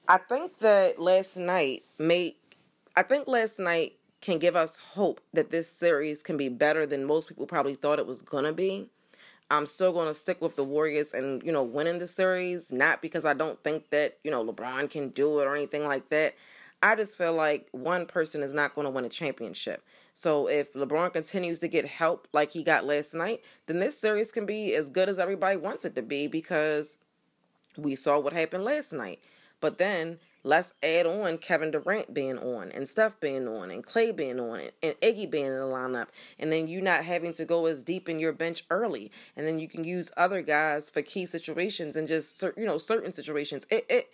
I 0.08 0.18
think 0.18 0.60
that 0.60 1.00
last 1.00 1.38
night 1.38 1.84
made 1.98 2.36
I 2.96 3.04
think 3.04 3.28
last 3.28 3.60
night 3.60 3.97
can 4.22 4.40
give 4.40 4.56
us 4.56 4.78
hope 4.78 5.22
that 5.34 5.52
this 5.52 5.70
series 5.70 6.24
can 6.24 6.38
be 6.38 6.50
better 6.50 6.86
than 6.86 7.06
most 7.06 7.30
people 7.30 7.46
probably 7.46 7.76
thought 7.76 8.00
it 8.00 8.08
was 8.08 8.22
going 8.22 8.46
to 8.46 8.54
be. 8.54 8.90
I'm 9.50 9.66
still 9.66 9.94
going 9.94 10.08
to 10.08 10.14
stick 10.14 10.42
with 10.42 10.56
the 10.56 10.64
Warriors 10.64 11.14
and, 11.14 11.42
you 11.44 11.52
know, 11.52 11.64
winning 11.64 12.00
the 12.00 12.08
series, 12.08 12.72
not 12.72 13.02
because 13.02 13.24
I 13.26 13.34
don't 13.34 13.64
think 13.64 13.90
that, 13.92 14.18
you 14.24 14.32
know, 14.32 14.44
LeBron 14.44 14.90
can 14.90 15.10
do 15.10 15.40
it 15.40 15.46
or 15.46 15.56
anything 15.56 15.86
like 15.86 16.10
that. 16.10 16.36
I 16.84 16.96
just 16.96 17.18
feel 17.18 17.34
like 17.34 17.68
one 17.72 18.06
person 18.06 18.44
is 18.44 18.54
not 18.54 18.76
going 18.76 18.86
to 18.86 18.92
win 18.92 19.06
a 19.06 19.10
championship. 19.10 19.84
So 20.14 20.48
if 20.48 20.74
LeBron 20.74 21.14
continues 21.14 21.60
to 21.60 21.68
get 21.68 21.86
help 21.86 22.28
like 22.34 22.52
he 22.52 22.62
got 22.62 22.86
last 22.86 23.14
night, 23.14 23.42
then 23.68 23.80
this 23.80 23.98
series 23.98 24.32
can 24.32 24.46
be 24.46 24.76
as 24.76 24.90
good 24.90 25.10
as 25.10 25.18
everybody 25.18 25.58
wants 25.58 25.86
it 25.86 25.96
to 25.96 26.02
be 26.02 26.28
because 26.28 26.98
we 27.78 27.96
saw 27.96 28.20
what 28.20 28.34
happened 28.34 28.64
last 28.64 28.94
night. 28.94 29.20
But 29.60 29.78
then 29.78 30.20
let's 30.44 30.74
add 30.82 31.06
on 31.06 31.38
Kevin 31.38 31.72
Durant 31.72 32.14
being 32.14 32.38
on 32.38 32.72
and 32.72 32.88
Steph 32.88 33.20
being 33.20 33.48
on 33.48 33.72
and 33.72 33.86
Klay 33.86 34.16
being 34.16 34.40
on 34.40 34.60
it 34.60 34.76
and 34.82 34.96
Iggy 35.02 35.30
being 35.30 35.46
in 35.46 35.54
the 35.54 35.60
lineup. 35.60 36.08
And 36.40 36.52
then 36.52 36.68
you 36.68 36.82
not 36.82 37.06
having 37.06 37.34
to 37.34 37.46
go 37.46 37.66
as 37.66 37.84
deep 37.84 38.08
in 38.08 38.20
your 38.20 38.34
bench 38.34 38.64
early. 38.70 39.12
And 39.36 39.48
then 39.48 39.60
you 39.60 39.68
can 39.68 39.84
use 39.84 40.12
other 40.16 40.42
guys 40.42 40.90
for 40.90 41.02
key 41.02 41.26
situations 41.26 41.96
and 41.96 42.08
just, 42.08 42.42
you 42.56 42.66
know, 42.66 42.78
certain 42.78 43.12
situations. 43.12 43.66
It, 43.70 43.86
it, 43.90 44.12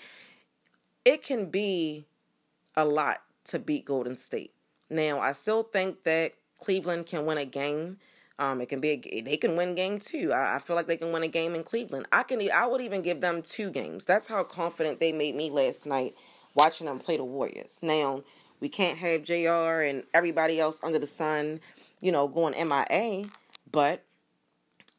it 1.06 1.24
can 1.24 1.50
be 1.50 2.06
a 2.76 2.86
lot 2.86 3.22
to 3.46 3.60
beat 3.60 3.86
Golden 3.86 4.18
State. 4.18 4.54
Now, 4.90 5.20
I 5.20 5.34
still 5.34 5.64
think 5.64 6.04
that 6.04 6.34
Cleveland 6.60 7.06
can 7.06 7.26
win 7.26 7.38
a 7.38 7.46
game. 7.46 7.98
Um, 8.40 8.62
it 8.62 8.70
can 8.70 8.80
be 8.80 8.90
a, 8.90 9.22
they 9.22 9.38
can 9.38 9.56
win 9.56 9.76
game 9.76 10.00
two. 10.00 10.34
I, 10.34 10.56
I, 10.56 10.60
feel 10.60 10.76
like 10.76 10.88
they 10.88 10.98
can 10.98 11.12
win 11.12 11.22
a 11.22 11.28
game 11.28 11.54
in 11.54 11.64
Cleveland. 11.64 12.08
I 12.12 12.24
can 12.24 12.42
I 12.52 12.66
would 12.66 12.82
even 12.82 13.04
give 13.04 13.22
them 13.22 13.44
two 13.44 13.70
games. 13.70 14.06
That's 14.06 14.28
how 14.28 14.44
confident 14.44 15.00
they 15.00 15.12
made 15.12 15.36
me 15.36 15.52
last 15.52 15.86
night 15.86 16.16
watching 16.56 16.88
them 16.88 17.00
play 17.00 17.18
the 17.18 17.24
Warriors. 17.24 17.80
Now 17.84 18.24
we 18.60 18.70
can't 18.70 18.98
have 18.98 19.24
Jr. 19.24 19.84
and 19.84 20.04
everybody 20.14 20.60
else 20.60 20.80
under 20.84 20.98
the 20.98 21.08
sun, 21.08 21.60
you 22.02 22.12
know, 22.12 22.28
going 22.28 22.54
MIA, 22.54 23.26
but 23.72 24.04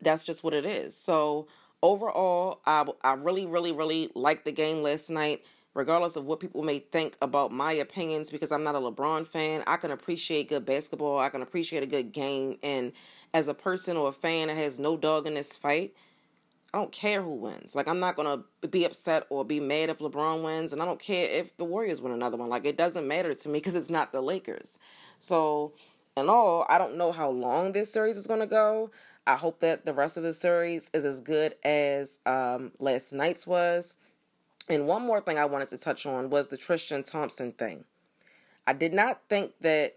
that's 0.00 0.22
just 0.24 0.44
what 0.44 0.54
it 0.54 0.64
is. 0.64 0.96
So 0.96 1.48
overall, 1.82 2.60
I 2.66 2.84
I 3.02 3.14
really 3.14 3.46
really 3.46 3.72
really 3.72 4.10
liked 4.14 4.44
the 4.44 4.52
game 4.52 4.80
last 4.80 5.10
night 5.10 5.42
regardless 5.74 6.16
of 6.16 6.24
what 6.24 6.40
people 6.40 6.62
may 6.62 6.78
think 6.78 7.16
about 7.20 7.52
my 7.52 7.72
opinions, 7.72 8.30
because 8.30 8.52
I'm 8.52 8.62
not 8.62 8.76
a 8.76 8.78
LeBron 8.78 9.26
fan, 9.26 9.64
I 9.66 9.76
can 9.76 9.90
appreciate 9.90 10.48
good 10.48 10.64
basketball. 10.64 11.18
I 11.18 11.28
can 11.28 11.42
appreciate 11.42 11.82
a 11.82 11.86
good 11.86 12.12
game. 12.12 12.58
And 12.62 12.92
as 13.34 13.48
a 13.48 13.54
person 13.54 13.96
or 13.96 14.08
a 14.08 14.12
fan 14.12 14.48
that 14.48 14.56
has 14.56 14.78
no 14.78 14.96
dog 14.96 15.26
in 15.26 15.34
this 15.34 15.56
fight, 15.56 15.92
I 16.72 16.78
don't 16.78 16.92
care 16.92 17.20
who 17.20 17.34
wins. 17.34 17.74
Like, 17.74 17.88
I'm 17.88 18.00
not 18.00 18.16
to 18.16 18.68
be 18.68 18.84
upset 18.84 19.26
or 19.28 19.44
be 19.44 19.60
mad 19.60 19.90
if 19.90 19.98
LeBron 19.98 20.42
wins. 20.42 20.72
And 20.72 20.80
I 20.80 20.84
don't 20.84 21.00
care 21.00 21.28
if 21.28 21.56
the 21.56 21.64
Warriors 21.64 22.00
win 22.00 22.12
another 22.12 22.36
one. 22.36 22.48
Like, 22.48 22.64
it 22.64 22.76
doesn't 22.76 23.06
matter 23.06 23.34
to 23.34 23.48
me 23.48 23.58
because 23.58 23.74
it's 23.74 23.90
not 23.90 24.12
the 24.12 24.20
Lakers. 24.20 24.78
So, 25.18 25.72
in 26.16 26.28
all, 26.28 26.64
I 26.68 26.78
don't 26.78 26.96
know 26.96 27.12
how 27.12 27.28
long 27.28 27.72
this 27.72 27.92
series 27.92 28.16
is 28.16 28.26
to 28.26 28.46
go. 28.46 28.90
I 29.26 29.36
hope 29.36 29.60
that 29.60 29.84
the 29.84 29.92
rest 29.92 30.16
of 30.16 30.22
the 30.22 30.32
series 30.32 30.90
is 30.92 31.04
as 31.04 31.20
good 31.20 31.54
as 31.64 32.20
um, 32.26 32.72
last 32.78 33.12
night's 33.12 33.46
was. 33.46 33.96
And 34.68 34.86
one 34.86 35.02
more 35.02 35.20
thing 35.20 35.38
I 35.38 35.44
wanted 35.44 35.68
to 35.68 35.78
touch 35.78 36.06
on 36.06 36.30
was 36.30 36.48
the 36.48 36.56
Tristan 36.56 37.02
Thompson 37.02 37.52
thing. 37.52 37.84
I 38.66 38.72
did 38.72 38.92
not 38.92 39.20
think 39.28 39.52
that 39.60 39.96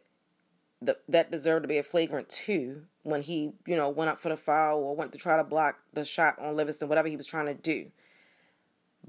the, 0.81 0.97
that 1.07 1.31
deserved 1.31 1.63
to 1.63 1.67
be 1.67 1.77
a 1.77 1.83
flagrant 1.83 2.29
two 2.29 2.83
when 3.07 3.21
he, 3.21 3.53
you 3.65 3.77
know, 3.77 3.87
went 3.87 4.09
up 4.09 4.19
for 4.19 4.27
the 4.27 4.35
foul 4.35 4.79
or 4.79 4.95
went 4.95 5.13
to 5.13 5.17
try 5.17 5.37
to 5.37 5.43
block 5.43 5.77
the 5.93 6.03
shot 6.03 6.37
on 6.39 6.57
Livingston, 6.57 6.89
whatever 6.89 7.07
he 7.07 7.15
was 7.15 7.25
trying 7.25 7.45
to 7.45 7.53
do. 7.53 7.87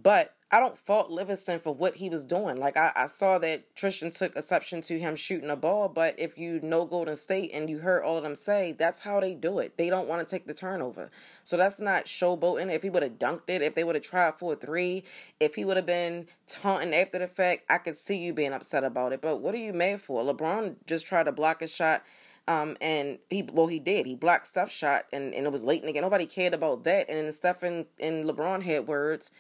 But 0.01 0.37
I 0.53 0.61
don't 0.61 0.79
fault 0.79 1.11
Livingston 1.11 1.59
for 1.59 1.75
what 1.75 1.97
he 1.97 2.09
was 2.09 2.25
doing. 2.25 2.57
Like 2.59 2.77
I, 2.77 2.93
I 2.95 3.07
saw 3.07 3.39
that 3.41 3.75
Tristan 3.75 4.13
took 4.13 4.37
exception 4.37 4.81
to 4.83 5.01
him 5.01 5.17
shooting 5.17 5.51
a 5.51 5.57
ball, 5.57 5.89
but 5.89 6.15
if 6.17 6.39
you 6.39 6.61
know 6.63 6.85
Golden 6.85 7.17
State 7.17 7.51
and 7.53 7.69
you 7.69 7.79
heard 7.79 8.05
all 8.05 8.17
of 8.17 8.23
them 8.23 8.37
say, 8.37 8.71
that's 8.71 9.01
how 9.01 9.19
they 9.19 9.35
do 9.35 9.59
it. 9.59 9.77
They 9.77 9.91
don't 9.91 10.07
want 10.07 10.27
to 10.27 10.31
take 10.31 10.47
the 10.47 10.55
turnover. 10.55 11.11
So 11.43 11.57
that's 11.57 11.81
not 11.81 12.07
showboating. 12.07 12.73
If 12.73 12.85
he 12.85 12.91
would 12.91 13.03
have 13.03 13.19
dunked 13.19 13.49
it, 13.49 13.61
if 13.61 13.75
they 13.75 13.83
would 13.83 13.97
have 13.97 14.05
tried 14.05 14.39
for 14.39 14.53
a 14.53 14.57
three, 14.57 15.03
if 15.41 15.57
he 15.57 15.65
would 15.65 15.77
have 15.77 15.87
been 15.87 16.29
taunting 16.47 16.95
after 16.95 17.19
the 17.19 17.29
fact, 17.29 17.65
I 17.69 17.79
could 17.79 17.99
see 17.99 18.17
you 18.17 18.33
being 18.33 18.53
upset 18.53 18.85
about 18.85 19.13
it. 19.13 19.21
But 19.21 19.39
what 19.39 19.55
are 19.55 19.59
you 19.59 19.73
mad 19.73 20.01
for? 20.01 20.23
LeBron 20.23 20.77
just 20.87 21.05
tried 21.05 21.25
to 21.25 21.33
block 21.33 21.61
a 21.61 21.67
shot. 21.67 22.05
Um, 22.49 22.79
and 22.81 23.19
he 23.29 23.43
well 23.43 23.67
he 23.67 23.79
did. 23.79 24.07
He 24.07 24.17
blocked 24.17 24.49
Steph 24.49 24.73
shot 24.73 25.05
and, 25.13 25.35
and 25.35 25.47
it 25.47 25.53
was 25.53 25.63
late 25.63 25.83
and 25.83 25.91
again. 25.91 26.03
Nobody 26.03 26.27
cared 26.27 26.55
about 26.55 26.83
that. 26.85 27.09
And 27.11 27.33
Steph 27.35 27.63
and, 27.63 27.85
and 28.01 28.25
LeBron 28.25 28.63
had 28.63 28.89
words 28.89 29.31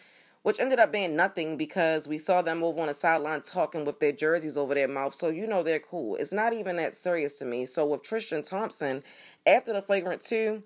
which 0.42 0.60
ended 0.60 0.78
up 0.78 0.92
being 0.92 1.16
nothing 1.16 1.56
because 1.56 2.06
we 2.06 2.16
saw 2.16 2.42
them 2.42 2.62
over 2.62 2.80
on 2.80 2.86
the 2.86 2.94
sideline 2.94 3.42
talking 3.42 3.84
with 3.84 4.00
their 4.00 4.12
jerseys 4.12 4.56
over 4.56 4.74
their 4.74 4.88
mouth. 4.88 5.14
So 5.14 5.28
you 5.28 5.46
know 5.46 5.62
they're 5.62 5.80
cool. 5.80 6.16
It's 6.16 6.32
not 6.32 6.52
even 6.52 6.76
that 6.76 6.94
serious 6.94 7.38
to 7.38 7.44
me. 7.44 7.66
So 7.66 7.84
with 7.84 8.02
Tristan 8.02 8.42
Thompson, 8.42 9.02
after 9.46 9.72
the 9.72 9.82
flagrant 9.82 10.22
two, 10.22 10.62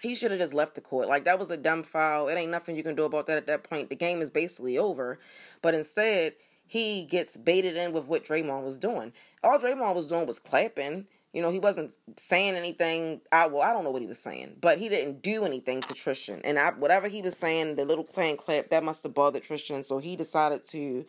he 0.00 0.14
should 0.14 0.30
have 0.30 0.40
just 0.40 0.54
left 0.54 0.74
the 0.74 0.80
court. 0.80 1.08
Like 1.08 1.24
that 1.24 1.38
was 1.38 1.50
a 1.50 1.56
dumb 1.56 1.82
foul. 1.82 2.28
It 2.28 2.34
ain't 2.34 2.50
nothing 2.50 2.76
you 2.76 2.82
can 2.82 2.94
do 2.94 3.04
about 3.04 3.26
that 3.26 3.36
at 3.36 3.46
that 3.46 3.64
point. 3.64 3.90
The 3.90 3.96
game 3.96 4.22
is 4.22 4.30
basically 4.30 4.78
over. 4.78 5.18
But 5.62 5.74
instead, 5.74 6.34
he 6.66 7.04
gets 7.04 7.36
baited 7.36 7.76
in 7.76 7.92
with 7.92 8.06
what 8.06 8.24
Draymond 8.24 8.64
was 8.64 8.76
doing. 8.76 9.12
All 9.42 9.58
Draymond 9.58 9.94
was 9.94 10.06
doing 10.06 10.26
was 10.26 10.38
clapping 10.38 11.06
you 11.32 11.42
know, 11.42 11.50
he 11.50 11.58
wasn't 11.58 11.92
saying 12.16 12.56
anything. 12.56 13.20
I 13.30 13.46
well, 13.46 13.62
I 13.62 13.72
don't 13.72 13.84
know 13.84 13.90
what 13.90 14.02
he 14.02 14.08
was 14.08 14.18
saying, 14.18 14.56
but 14.60 14.78
he 14.78 14.88
didn't 14.88 15.22
do 15.22 15.44
anything 15.44 15.80
to 15.82 15.94
Tristan. 15.94 16.40
And 16.42 16.58
I, 16.58 16.70
whatever 16.70 17.08
he 17.08 17.22
was 17.22 17.36
saying, 17.36 17.76
the 17.76 17.84
little 17.84 18.04
clan 18.04 18.36
clap 18.36 18.70
that 18.70 18.82
must 18.82 19.02
have 19.04 19.14
bothered 19.14 19.42
Tristan. 19.42 19.82
So 19.82 19.98
he 19.98 20.16
decided 20.16 20.66
to 20.68 21.04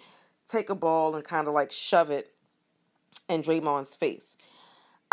take 0.48 0.70
a 0.70 0.76
ball 0.76 1.16
and 1.16 1.24
kind 1.24 1.48
of 1.48 1.54
like 1.54 1.72
shove 1.72 2.12
it 2.12 2.34
in 3.28 3.42
Draymond's 3.42 3.96
face. 3.96 4.38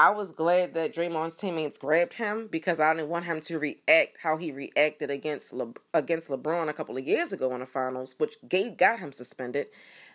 I 0.01 0.11
was 0.11 0.31
glad 0.31 0.75
that 0.75 0.95
Draymond's 0.95 1.37
teammates 1.37 1.77
grabbed 1.77 2.15
him 2.15 2.47
because 2.47 2.79
I 2.79 2.95
didn't 2.95 3.09
want 3.09 3.25
him 3.25 3.41
to 3.41 3.59
react 3.59 4.19
how 4.23 4.37
he 4.37 4.53
reacted 4.53 5.11
against 5.11 5.53
Le- 5.53 5.73
against 5.93 6.29
LeBron 6.29 6.69
a 6.69 6.73
couple 6.73 6.97
of 6.97 7.05
years 7.05 7.33
ago 7.33 7.53
in 7.55 7.61
the 7.61 7.67
finals, 7.67 8.15
which 8.19 8.37
gave 8.49 8.77
got 8.77 9.01
him 9.01 9.11
suspended. 9.11 9.67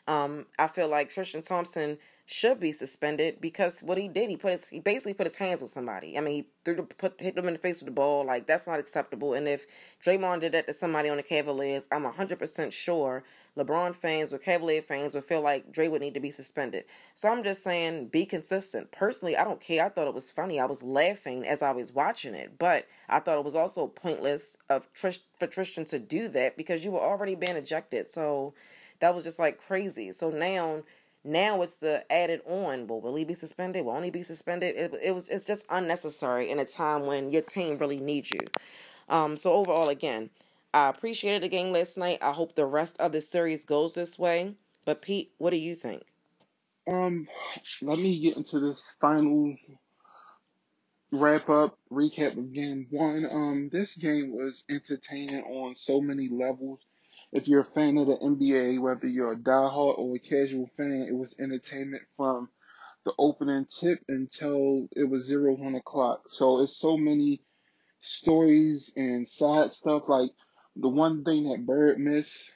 Um, 0.08 0.46
I 0.58 0.68
feel 0.68 0.88
like 0.88 1.10
Tristan 1.10 1.42
Thompson 1.42 1.98
should 2.26 2.60
be 2.60 2.72
suspended 2.72 3.42
because 3.42 3.82
what 3.82 3.98
he 3.98 4.08
did, 4.08 4.30
he 4.30 4.38
put 4.38 4.52
his 4.52 4.70
he 4.70 4.80
basically 4.80 5.14
put 5.14 5.28
his 5.28 5.36
hands 5.36 5.62
with 5.62 5.72
somebody. 5.72 6.18
I 6.18 6.22
mean, 6.22 6.36
he 6.36 6.48
threw 6.64 6.76
the 6.76 6.84
put 6.84 7.20
hit 7.20 7.36
them 7.36 7.48
in 7.48 7.54
the 7.54 7.60
face 7.60 7.80
with 7.80 7.88
the 7.88 7.92
ball. 7.92 8.26
Like 8.26 8.48
that's 8.48 8.68
not 8.68 8.80
acceptable. 8.80 9.34
And 9.34 9.48
if 9.48 9.66
Draymond 10.04 10.42
did 10.42 10.54
that 10.54 10.68
to 10.68 10.74
somebody 10.74 11.10
on 11.10 11.18
the 11.18 11.24
Cavaliers, 11.24 11.88
I'm 11.92 12.06
hundred 12.06 12.40
percent 12.40 12.72
sure 12.72 13.24
LeBron 13.58 13.94
fans 13.94 14.34
or 14.34 14.38
Cavalier 14.38 14.82
fans 14.82 15.14
would 15.14 15.26
feel 15.26 15.42
like 15.42 15.72
Dre 15.72 15.88
would 15.88 16.02
need 16.02 16.16
to 16.16 16.20
be 16.20 16.32
suspended. 16.32 16.86
So 17.14 17.30
I'm 17.30 17.44
just 17.44 17.62
saying, 17.64 18.08
be 18.08 18.26
consistent. 18.26 18.92
Personally, 18.92 19.38
I 19.38 19.44
don't 19.44 19.62
care. 19.62 19.86
I 19.86 19.90
thought 19.90 20.08
it 20.08 20.14
was 20.14 20.32
funny. 20.32 20.60
I 20.60 20.66
was 20.66 20.82
laughing 20.82 21.46
as 21.46 21.62
I 21.62 21.72
was 21.72 21.94
watching 21.94 22.34
it, 22.34 22.58
but 22.58 22.88
I 23.10 23.20
thought 23.20 23.38
it 23.38 23.46
was 23.46 23.56
also 23.56 23.88
pointless 23.88 24.58
of 24.70 24.92
Trish 24.94 25.20
for 25.38 25.48
Tristan 25.48 25.86
to 25.86 26.00
do 26.00 26.30
that 26.30 26.58
because 26.58 26.84
you 26.84 26.92
were 26.92 27.02
already 27.02 27.36
being 27.36 27.58
ejected. 27.58 28.08
So 28.10 28.54
that 29.02 29.14
was 29.14 29.24
just 29.24 29.40
like 29.40 29.60
crazy. 29.60 30.12
So 30.14 30.30
now 30.30 30.84
now 31.24 31.62
it's 31.62 31.78
the 31.78 32.12
added 32.12 32.42
on. 32.46 32.88
Well, 32.88 33.02
will 33.02 33.16
he 33.16 33.24
be 33.24 33.34
suspended? 33.34 33.86
Won't 33.86 34.06
he 34.06 34.12
be 34.12 34.24
suspended? 34.24 34.76
It, 34.76 34.94
it 35.02 35.16
was 35.16 35.30
it's 35.30 35.46
just 35.46 35.66
unnecessary 35.70 36.50
in 36.50 36.60
a 36.60 36.66
time 36.66 37.06
when 37.06 37.32
your 37.32 37.42
team 37.42 37.78
really 37.78 38.00
needs 38.00 38.32
you. 38.32 38.42
Um, 39.10 39.38
so 39.38 39.52
overall, 39.54 39.90
again, 39.90 40.30
I 40.74 40.90
appreciated 40.90 41.44
the 41.44 41.50
game 41.50 41.72
last 41.72 41.98
night. 41.98 42.20
I 42.22 42.32
hope 42.32 42.56
the 42.56 42.66
rest 42.66 42.98
of 43.00 43.12
the 43.12 43.22
series 43.22 43.66
goes 43.66 43.94
this 43.94 44.18
way. 44.18 44.56
But 44.86 45.02
Pete, 45.02 45.32
what 45.38 45.52
do 45.52 45.58
you 45.58 45.76
think? 45.76 46.04
Um, 46.88 47.28
let 47.82 48.00
me 48.00 48.20
get 48.20 48.36
into 48.36 48.60
this 48.60 48.96
final 49.00 49.56
wrap 51.14 51.48
up 51.48 51.78
recap 51.92 52.38
of 52.38 52.52
game 52.54 52.88
one. 52.90 53.26
Um, 53.32 53.70
this 53.72 53.96
game 53.96 54.36
was 54.36 54.64
entertaining 54.70 55.44
on 55.44 55.76
so 55.76 56.02
many 56.02 56.28
levels 56.28 56.80
if 57.34 57.48
you're 57.48 57.62
a 57.62 57.66
fan 57.66 57.98
of 57.98 58.08
the 58.08 58.16
NBA, 58.18 58.80
whether 58.80 59.08
you're 59.08 59.34
a 59.34 59.36
diehard 59.36 59.98
or 59.98 60.16
a 60.16 60.20
casual 60.20 60.70
fan, 60.78 61.08
it 61.10 61.16
was 61.16 61.36
entertainment 61.40 62.04
from 62.16 62.48
the 63.06 63.14
opening 63.18 63.66
tip 63.66 64.00
until 64.08 64.88
it 64.96 65.04
was 65.04 65.26
zero 65.26 65.54
one 65.56 65.74
o'clock. 65.74 66.26
So 66.30 66.62
it's 66.62 66.78
so 66.78 66.96
many 66.96 67.42
stories 68.02 68.94
and 68.96 69.28
side 69.28 69.72
stuff. 69.72 70.04
Like 70.08 70.30
the 70.76 70.90
one 70.90 71.24
thing 71.24 71.50
that 71.50 71.66
Bird 71.66 72.00
missed 72.00 72.52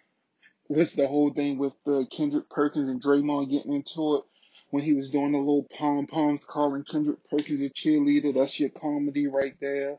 was 0.70 0.94
the 0.94 1.08
whole 1.08 1.32
thing 1.32 1.58
with 1.58 1.74
the 1.86 2.06
Kendrick 2.12 2.50
Perkins 2.50 2.88
and 2.88 3.02
Draymond 3.02 3.50
getting 3.50 3.74
into 3.74 4.18
it 4.18 4.24
when 4.70 4.84
he 4.84 4.94
was 4.94 5.10
doing 5.10 5.32
the 5.32 5.40
little 5.40 5.66
pom 5.76 6.06
poms, 6.06 6.46
calling 6.46 6.84
Kendrick 6.84 7.20
Perkins 7.32 7.62
a 7.62 7.70
cheerleader. 7.70 8.36
That's 8.36 8.60
your 8.60 8.70
comedy 8.70 9.26
right 9.26 9.56
there. 9.60 9.98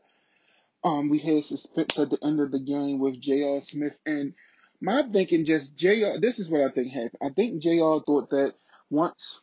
Um, 0.85 1.09
we 1.09 1.19
had 1.19 1.43
suspense 1.43 1.99
at 1.99 2.09
the 2.09 2.23
end 2.23 2.39
of 2.39 2.51
the 2.51 2.59
game 2.59 2.99
with 2.99 3.19
J.R. 3.19 3.59
Smith 3.59 3.97
and 4.05 4.33
my 4.81 5.03
thinking 5.03 5.45
just 5.45 5.75
JR, 5.75 6.19
this 6.19 6.39
is 6.39 6.49
what 6.49 6.61
I 6.61 6.69
think 6.69 6.91
happened. 6.91 7.19
I 7.21 7.29
think 7.29 7.61
JR 7.61 7.99
thought 8.05 8.29
that 8.31 8.53
once 8.89 9.39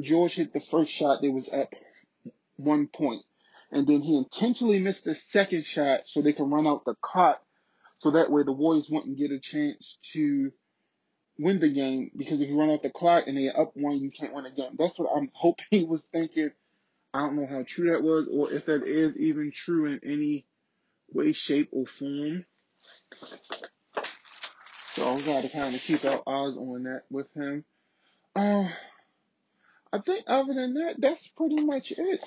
George 0.00 0.34
hit 0.34 0.52
the 0.52 0.60
first 0.60 0.90
shot, 0.90 1.20
they 1.20 1.28
was 1.28 1.48
up 1.52 1.74
one 2.56 2.88
point. 2.88 3.22
And 3.70 3.86
then 3.86 4.00
he 4.00 4.16
intentionally 4.16 4.80
missed 4.80 5.04
the 5.04 5.14
second 5.14 5.66
shot 5.66 6.02
so 6.06 6.22
they 6.22 6.32
can 6.32 6.50
run 6.50 6.66
out 6.66 6.84
the 6.84 6.94
clock. 7.02 7.42
So 7.98 8.12
that 8.12 8.30
way 8.30 8.42
the 8.44 8.52
Warriors 8.52 8.88
wouldn't 8.88 9.18
get 9.18 9.30
a 9.30 9.38
chance 9.38 9.98
to 10.14 10.52
win 11.38 11.60
the 11.60 11.68
game. 11.68 12.10
Because 12.16 12.40
if 12.40 12.48
you 12.48 12.58
run 12.58 12.70
out 12.70 12.82
the 12.82 12.90
clock 12.90 13.24
and 13.26 13.36
they're 13.36 13.58
up 13.58 13.72
one, 13.74 13.98
you 13.98 14.10
can't 14.10 14.32
win 14.32 14.46
a 14.46 14.50
game. 14.50 14.76
That's 14.78 14.98
what 14.98 15.10
I'm 15.14 15.30
hoping 15.34 15.66
he 15.70 15.84
was 15.84 16.04
thinking. 16.04 16.50
I 17.12 17.20
don't 17.20 17.36
know 17.36 17.46
how 17.46 17.62
true 17.66 17.90
that 17.90 18.02
was 18.02 18.28
or 18.28 18.52
if 18.52 18.66
that 18.66 18.84
is 18.84 19.16
even 19.16 19.50
true 19.52 19.86
in 19.86 20.00
any 20.04 20.46
way, 21.12 21.32
shape, 21.32 21.70
or 21.72 21.86
form. 21.86 22.44
So 24.98 25.14
we 25.14 25.22
got 25.22 25.44
to 25.44 25.48
kind 25.48 25.72
of 25.72 25.80
keep 25.80 26.04
our 26.04 26.22
eyes 26.26 26.56
on 26.56 26.82
that 26.82 27.02
with 27.08 27.32
him. 27.32 27.64
Uh, 28.34 28.64
I 29.92 29.98
think 30.04 30.24
other 30.26 30.52
than 30.52 30.74
that, 30.74 30.96
that's 30.98 31.28
pretty 31.28 31.62
much 31.62 31.92
it. 31.92 32.20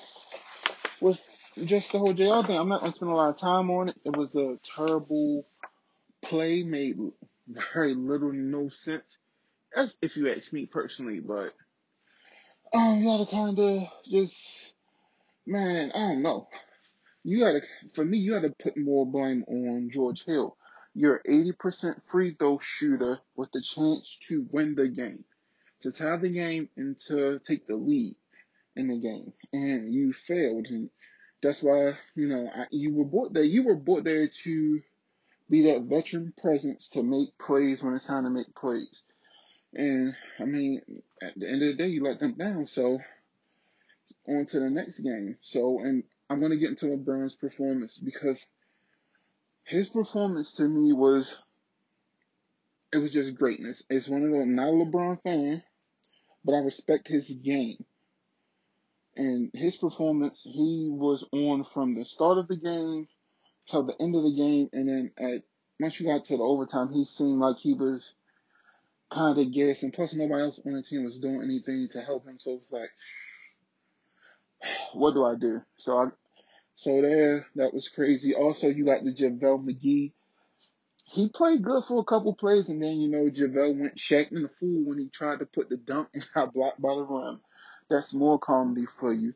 With 1.01 1.19
just 1.65 1.91
the 1.91 1.99
whole 1.99 2.13
JR 2.13 2.47
thing, 2.47 2.57
I'm 2.57 2.69
not 2.69 2.79
gonna 2.79 2.93
spend 2.93 3.11
a 3.11 3.15
lot 3.15 3.31
of 3.31 3.41
time 3.41 3.69
on 3.71 3.89
it. 3.89 3.97
It 4.05 4.15
was 4.15 4.37
a 4.37 4.57
terrible 4.63 5.45
play, 6.21 6.63
made 6.63 6.97
very 7.73 7.93
little 7.93 8.31
no 8.31 8.69
sense 8.69 9.19
That's 9.75 9.97
if 10.01 10.15
you 10.15 10.31
ask 10.31 10.53
me 10.53 10.65
personally, 10.65 11.19
but 11.19 11.51
um, 12.73 12.99
you 12.99 13.05
gotta 13.05 13.29
kind 13.29 13.59
of 13.59 13.83
just, 14.09 14.71
man, 15.45 15.91
I 15.93 15.99
don't 16.13 16.21
know. 16.21 16.47
You 17.25 17.39
gotta, 17.39 17.63
for 17.93 18.05
me, 18.05 18.19
you 18.19 18.31
gotta 18.31 18.55
put 18.57 18.77
more 18.77 19.05
blame 19.05 19.43
on 19.49 19.89
George 19.91 20.23
Hill. 20.23 20.55
You're 20.93 21.21
80% 21.27 22.01
free 22.05 22.35
throw 22.37 22.59
shooter 22.59 23.19
with 23.35 23.51
the 23.51 23.61
chance 23.61 24.19
to 24.27 24.45
win 24.51 24.75
the 24.75 24.87
game, 24.87 25.23
to 25.81 25.91
tie 25.91 26.17
the 26.17 26.29
game, 26.29 26.69
and 26.75 26.99
to 27.07 27.39
take 27.39 27.67
the 27.67 27.75
lead 27.75 28.15
in 28.75 28.87
the 28.87 28.97
game, 28.97 29.33
and 29.53 29.93
you 29.93 30.13
failed, 30.13 30.67
and 30.67 30.89
that's 31.41 31.63
why 31.63 31.93
you 32.15 32.27
know 32.27 32.49
I, 32.53 32.67
you 32.71 32.93
were 32.93 33.05
brought 33.05 33.33
there. 33.33 33.43
You 33.43 33.63
were 33.63 33.75
brought 33.75 34.03
there 34.03 34.27
to 34.43 34.81
be 35.49 35.61
that 35.63 35.83
veteran 35.83 36.33
presence 36.41 36.89
to 36.89 37.03
make 37.03 37.37
plays 37.37 37.83
when 37.83 37.93
it's 37.93 38.05
time 38.05 38.23
to 38.23 38.29
make 38.29 38.53
plays. 38.55 39.01
And 39.73 40.13
I 40.39 40.45
mean, 40.45 40.81
at 41.21 41.37
the 41.37 41.47
end 41.47 41.61
of 41.61 41.67
the 41.69 41.73
day, 41.73 41.87
you 41.87 42.03
let 42.03 42.19
them 42.19 42.33
down. 42.33 42.67
So 42.67 42.99
on 44.27 44.45
to 44.47 44.59
the 44.59 44.69
next 44.69 44.99
game. 44.99 45.37
So, 45.41 45.79
and 45.79 46.03
I'm 46.29 46.39
going 46.39 46.51
to 46.51 46.57
get 46.57 46.69
into 46.69 46.87
LeBron's 46.87 47.35
performance 47.35 47.97
because 47.97 48.45
his 49.63 49.87
performance 49.87 50.53
to 50.53 50.63
me 50.63 50.93
was, 50.93 51.37
it 52.91 52.97
was 52.97 53.13
just 53.13 53.35
greatness. 53.35 53.83
It's 53.89 54.07
one 54.07 54.23
of 54.23 54.31
the 54.31 54.45
not 54.45 54.69
a 54.69 54.71
LeBron 54.71 55.21
fan, 55.23 55.63
but 56.43 56.53
I 56.53 56.59
respect 56.59 57.07
his 57.07 57.29
game. 57.29 57.83
And 59.15 59.51
his 59.53 59.75
performance, 59.75 60.41
he 60.43 60.87
was 60.89 61.25
on 61.31 61.65
from 61.73 61.95
the 61.95 62.05
start 62.05 62.37
of 62.37 62.47
the 62.47 62.57
game 62.57 63.07
till 63.67 63.83
the 63.83 64.01
end 64.01 64.15
of 64.15 64.23
the 64.23 64.35
game. 64.35 64.69
And 64.73 64.87
then 64.87 65.11
at, 65.17 65.43
once 65.79 65.99
you 65.99 66.07
got 66.07 66.25
to 66.25 66.37
the 66.37 66.43
overtime, 66.43 66.91
he 66.93 67.05
seemed 67.05 67.39
like 67.39 67.57
he 67.57 67.73
was 67.73 68.13
kind 69.11 69.37
of 69.37 69.51
guessing. 69.51 69.91
Plus, 69.91 70.13
nobody 70.13 70.41
else 70.41 70.59
on 70.65 70.73
the 70.73 70.81
team 70.81 71.03
was 71.03 71.19
doing 71.19 71.41
anything 71.43 71.89
to 71.91 72.01
help 72.01 72.25
him. 72.25 72.37
So 72.39 72.59
it's 72.61 72.71
like, 72.71 72.89
what 74.93 75.13
do 75.13 75.25
I 75.25 75.35
do? 75.35 75.61
So 75.77 75.97
I, 75.97 76.05
so 76.75 77.01
there, 77.01 77.45
that 77.55 77.73
was 77.73 77.89
crazy. 77.89 78.33
Also, 78.33 78.67
you 78.69 78.85
got 78.85 79.03
the 79.03 79.13
JaVale 79.13 79.65
McGee. 79.65 80.11
He 81.05 81.29
played 81.29 81.63
good 81.63 81.83
for 81.85 81.99
a 81.99 82.05
couple 82.05 82.33
plays, 82.33 82.69
and 82.69 82.81
then, 82.81 82.99
you 82.99 83.09
know, 83.09 83.29
JaVale 83.29 83.77
went 83.77 83.95
Shaqtin' 83.97 84.41
the 84.41 84.49
fool 84.59 84.85
when 84.85 84.97
he 84.97 85.09
tried 85.09 85.39
to 85.39 85.45
put 85.45 85.69
the 85.69 85.77
dunk 85.77 86.09
and 86.13 86.25
got 86.33 86.53
blocked 86.53 86.81
by 86.81 86.95
the 86.95 87.03
rim. 87.03 87.41
That's 87.89 88.13
more 88.13 88.39
comedy 88.39 88.85
for 88.99 89.11
you. 89.11 89.33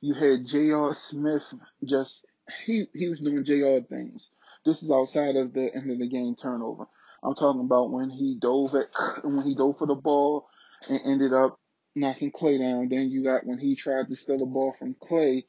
You 0.00 0.14
had 0.14 0.46
J.R. 0.46 0.94
Smith 0.94 1.52
just, 1.84 2.24
he, 2.64 2.86
he 2.94 3.08
was 3.08 3.20
doing 3.20 3.44
J.R. 3.44 3.80
things. 3.80 4.30
This 4.64 4.82
is 4.82 4.90
outside 4.90 5.36
of 5.36 5.52
the 5.52 5.74
end 5.74 5.90
of 5.90 5.98
the 5.98 6.08
game 6.08 6.36
turnover. 6.36 6.86
I'm 7.22 7.34
talking 7.34 7.62
about 7.62 7.90
when 7.90 8.10
he 8.10 8.38
dove 8.40 8.74
at, 8.74 8.88
when 9.24 9.44
he 9.44 9.54
dove 9.54 9.78
for 9.78 9.86
the 9.86 9.94
ball 9.94 10.48
and 10.88 11.00
ended 11.04 11.32
up 11.32 11.58
knocking 11.96 12.30
Klay 12.30 12.58
down. 12.60 12.88
Then 12.88 13.10
you 13.10 13.24
got 13.24 13.46
when 13.46 13.58
he 13.58 13.74
tried 13.74 14.08
to 14.08 14.14
steal 14.16 14.38
the 14.38 14.46
ball 14.46 14.72
from 14.78 14.94
Klay 14.94 15.44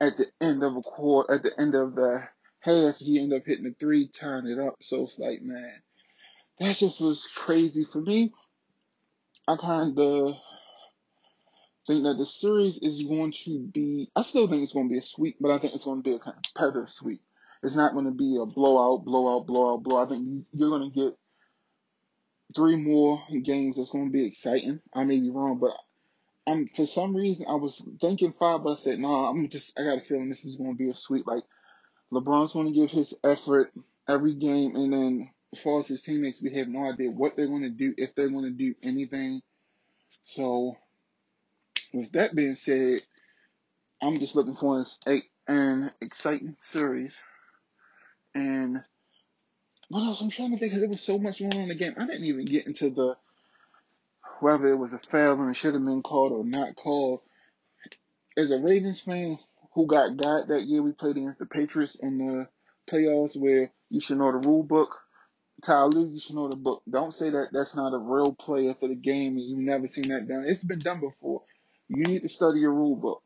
at 0.00 0.16
the 0.16 0.26
end 0.40 0.62
of 0.62 0.76
a 0.76 0.82
quarter, 0.82 1.34
at 1.34 1.42
the 1.42 1.58
end 1.60 1.74
of 1.74 1.94
the 1.94 2.22
half, 2.60 2.96
he 2.96 3.20
ended 3.20 3.40
up 3.40 3.46
hitting 3.46 3.64
the 3.64 3.74
three, 3.78 4.08
tying 4.08 4.46
it 4.46 4.58
up. 4.58 4.76
So 4.82 5.04
it's 5.04 5.18
like, 5.18 5.42
man, 5.42 5.72
that 6.58 6.76
just 6.76 7.00
was 7.00 7.28
crazy 7.34 7.84
for 7.84 8.00
me. 8.00 8.32
I 9.48 9.56
kind 9.56 9.98
of 9.98 10.34
think 11.86 12.02
that 12.02 12.18
the 12.18 12.26
series 12.26 12.78
is 12.78 13.02
going 13.04 13.32
to 13.44 13.60
be, 13.60 14.10
I 14.16 14.22
still 14.22 14.48
think 14.48 14.62
it's 14.62 14.72
going 14.72 14.88
to 14.88 14.92
be 14.92 14.98
a 14.98 15.02
sweep, 15.02 15.36
but 15.40 15.52
I 15.52 15.58
think 15.58 15.74
it's 15.74 15.84
going 15.84 16.02
to 16.02 16.08
be 16.08 16.16
a 16.16 16.18
competitive 16.18 16.90
sweep. 16.90 17.22
It's 17.62 17.76
not 17.76 17.92
going 17.92 18.06
to 18.06 18.10
be 18.10 18.38
a 18.40 18.46
blowout, 18.46 19.04
blowout, 19.04 19.46
blowout, 19.46 19.82
blowout. 19.82 20.08
I 20.08 20.10
think 20.10 20.46
you're 20.52 20.70
going 20.70 20.90
to 20.90 20.94
get 20.94 21.16
three 22.54 22.76
more 22.76 23.22
games 23.42 23.76
that's 23.76 23.90
going 23.90 24.06
to 24.06 24.12
be 24.12 24.26
exciting. 24.26 24.80
I 24.92 25.04
may 25.04 25.20
be 25.20 25.30
wrong, 25.30 25.58
but 25.58 25.72
I'm 26.46 26.68
for 26.68 26.86
some 26.86 27.16
reason 27.16 27.46
I 27.48 27.54
was 27.54 27.82
thinking 28.00 28.34
five, 28.38 28.62
but 28.62 28.78
I 28.78 28.80
said 28.80 28.98
no. 28.98 29.08
I'm 29.08 29.48
just 29.48 29.78
I 29.78 29.82
got 29.84 29.98
a 29.98 30.00
feeling 30.00 30.28
this 30.28 30.44
is 30.44 30.56
going 30.56 30.76
to 30.76 30.78
be 30.78 30.90
a 30.90 30.94
sweep. 30.94 31.26
Like 31.26 31.44
LeBron's 32.12 32.52
going 32.52 32.72
to 32.72 32.78
give 32.78 32.90
his 32.90 33.14
effort 33.24 33.72
every 34.08 34.34
game, 34.34 34.76
and 34.76 34.92
then 34.92 35.30
as 35.52 35.60
far 35.60 35.80
as 35.80 35.88
his 35.88 36.02
teammates, 36.02 36.42
we 36.42 36.54
have 36.54 36.68
no 36.68 36.90
idea 36.90 37.10
what 37.10 37.36
they're 37.36 37.48
going 37.48 37.62
to 37.62 37.70
do 37.70 37.94
if 37.96 38.14
they're 38.14 38.28
going 38.28 38.44
to 38.44 38.50
do 38.50 38.74
anything. 38.82 39.42
So, 40.24 40.76
with 41.92 42.12
that 42.12 42.34
being 42.34 42.54
said, 42.54 43.02
I'm 44.02 44.20
just 44.20 44.36
looking 44.36 44.56
for 44.56 44.84
an, 45.06 45.22
an 45.48 45.92
exciting 46.00 46.56
series. 46.60 47.16
And 48.34 48.82
what 49.88 50.04
else? 50.04 50.20
I'm 50.20 50.30
trying 50.30 50.52
to 50.52 50.58
think 50.58 50.72
because 50.72 50.80
there 50.80 50.88
was 50.88 51.00
so 51.00 51.18
much 51.18 51.40
going 51.40 51.54
on 51.54 51.62
in 51.62 51.68
the 51.68 51.74
game. 51.74 51.94
I 51.96 52.06
didn't 52.06 52.24
even 52.24 52.44
get 52.44 52.66
into 52.66 52.90
the 52.90 53.16
whether 54.40 54.68
it 54.68 54.78
was 54.78 54.92
a 54.92 54.98
foul 54.98 55.40
and 55.40 55.50
it 55.50 55.56
should 55.56 55.74
have 55.74 55.84
been 55.84 56.02
called 56.02 56.32
or 56.32 56.44
not 56.44 56.76
called. 56.76 57.20
As 58.36 58.50
a 58.50 58.58
Ravens 58.58 59.00
fan 59.00 59.38
who 59.74 59.86
got 59.86 60.16
got 60.16 60.48
that 60.48 60.62
year, 60.62 60.82
we 60.82 60.92
played 60.92 61.16
against 61.16 61.38
the 61.38 61.46
Patriots 61.46 61.96
in 61.96 62.18
the 62.18 62.48
playoffs 62.90 63.38
where 63.38 63.70
you 63.90 64.00
should 64.00 64.18
know 64.18 64.32
the 64.32 64.46
rule 64.46 64.62
book. 64.62 64.96
Ty 65.62 65.84
Lue, 65.84 66.10
you 66.12 66.20
should 66.20 66.36
know 66.36 66.48
the 66.48 66.56
book. 66.56 66.82
Don't 66.88 67.14
say 67.14 67.30
that 67.30 67.48
that's 67.52 67.74
not 67.74 67.94
a 67.94 67.98
real 67.98 68.32
play 68.34 68.68
after 68.68 68.88
the 68.88 68.94
game 68.94 69.36
and 69.36 69.48
you've 69.48 69.58
never 69.58 69.86
seen 69.86 70.08
that 70.08 70.28
done. 70.28 70.44
It's 70.46 70.64
been 70.64 70.78
done 70.78 71.00
before. 71.00 71.42
You 71.88 72.04
need 72.04 72.22
to 72.22 72.28
study 72.28 72.60
your 72.60 72.74
rule 72.74 72.96
book. 72.96 73.22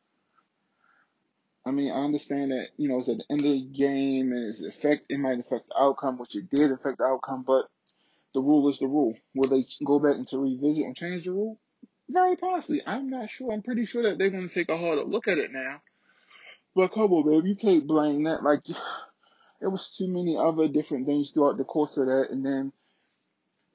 I 1.64 1.73
mean, 1.73 1.90
I 1.90 2.05
understand 2.05 2.53
that, 2.53 2.68
you 2.77 2.88
know, 2.88 2.99
it's 2.99 3.09
at 3.09 3.18
the 3.18 3.25
end 3.31 3.40
of 3.44 3.51
the 3.51 3.61
game 3.61 4.33
and 4.33 4.49
it's 4.49 4.64
affect, 4.64 5.07
it 5.11 5.18
might 5.18 5.40
affect 5.40 5.68
the 5.68 5.81
outcome, 5.81 6.18
which 6.18 6.37
it 6.37 6.49
did 6.51 6.70
affect 6.73 6.99
the 6.99 7.05
outcome, 7.05 7.44
but 7.46 7.66
the 8.35 8.40
rule 8.40 8.69
is 8.69 8.79
the 8.79 8.87
rule. 8.87 9.14
Will 9.35 9.49
they 9.49 9.64
go 9.85 9.99
back 9.99 10.16
and 10.16 10.29
to 10.29 10.38
revisit 10.38 10.85
and 10.85 10.97
change 10.97 11.25
the 11.25 11.33
rule? 11.33 11.59
Very 12.09 12.37
possibly. 12.37 12.83
I'm 12.87 13.09
not 13.09 13.31
sure. 13.31 13.53
I'm 13.53 13.62
pretty 13.62 13.85
sure 13.85 14.03
that 14.03 14.19
they're 14.19 14.31
going 14.31 14.49
to 14.49 14.55
take 14.55 14.69
a 14.69 14.77
harder 14.77 15.03
look 15.03 15.29
at 15.29 15.38
it 15.38 15.53
now. 15.53 15.81
But 16.75 16.93
come 16.93 17.12
on, 17.12 17.29
babe, 17.29 17.47
you 17.47 17.57
can't 17.57 17.87
blame 17.87 18.25
that. 18.25 18.43
Like, 18.43 18.62
there 19.61 19.71
was 19.71 19.95
too 19.97 20.09
many 20.09 20.37
other 20.37 20.69
different 20.69 21.07
things 21.07 21.31
throughout 21.31 21.57
the 21.57 21.64
course 21.64 21.97
of 21.97 22.07
that. 22.07 22.29
And 22.31 22.45
then, 22.45 22.73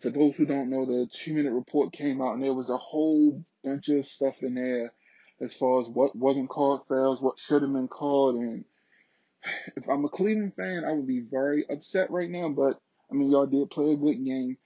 for 0.01 0.09
those 0.09 0.35
who 0.35 0.45
don't 0.45 0.69
know, 0.69 0.85
the 0.85 1.07
two 1.11 1.33
minute 1.33 1.53
report 1.53 1.93
came 1.93 2.21
out 2.21 2.33
and 2.33 2.43
there 2.43 2.53
was 2.53 2.69
a 2.69 2.77
whole 2.77 3.43
bunch 3.63 3.89
of 3.89 4.05
stuff 4.05 4.43
in 4.43 4.55
there 4.55 4.93
as 5.41 5.53
far 5.53 5.81
as 5.81 5.87
what 5.87 6.15
wasn't 6.15 6.49
called 6.49 6.87
fouls, 6.87 7.21
what 7.21 7.39
should 7.39 7.61
have 7.61 7.73
been 7.73 7.87
called. 7.87 8.35
And 8.35 8.65
if 9.75 9.89
I'm 9.89 10.05
a 10.05 10.09
Cleveland 10.09 10.53
fan, 10.55 10.83
I 10.85 10.93
would 10.93 11.07
be 11.07 11.21
very 11.21 11.65
upset 11.69 12.11
right 12.11 12.29
now. 12.29 12.49
But 12.49 12.79
I 13.11 13.13
mean, 13.13 13.31
y'all 13.31 13.45
did 13.45 13.69
play 13.69 13.93
a 13.93 13.97
good 13.97 14.23
game. 14.23 14.57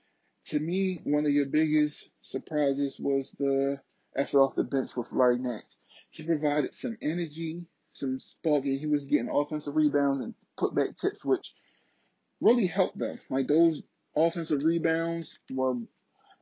To 0.46 0.60
me, 0.60 1.02
one 1.04 1.26
of 1.26 1.32
your 1.32 1.46
biggest 1.46 2.10
surprises 2.22 3.00
was 3.00 3.36
the 3.40 3.82
effort 4.16 4.40
off 4.40 4.56
the 4.56 4.64
bench 4.64 4.96
with 4.96 5.12
Larry 5.12 5.38
Nance. 5.38 5.80
He 6.12 6.24
provided 6.24 6.74
some 6.74 6.98
energy, 7.02 7.66
some 7.94 8.20
spark, 8.20 8.64
and 8.64 8.80
he 8.80 8.88
was 8.88 9.06
getting 9.06 9.30
offensive 9.30 9.76
rebounds 9.76 10.22
and 10.22 10.34
put 10.58 10.74
back 10.74 10.96
tips, 10.96 11.24
which 11.24 11.54
really 12.42 12.66
helped 12.66 12.98
them. 12.98 13.20
Like 13.30 13.48
those 13.48 13.84
offensive 14.16 14.64
rebounds 14.64 15.40
were, 15.52 15.76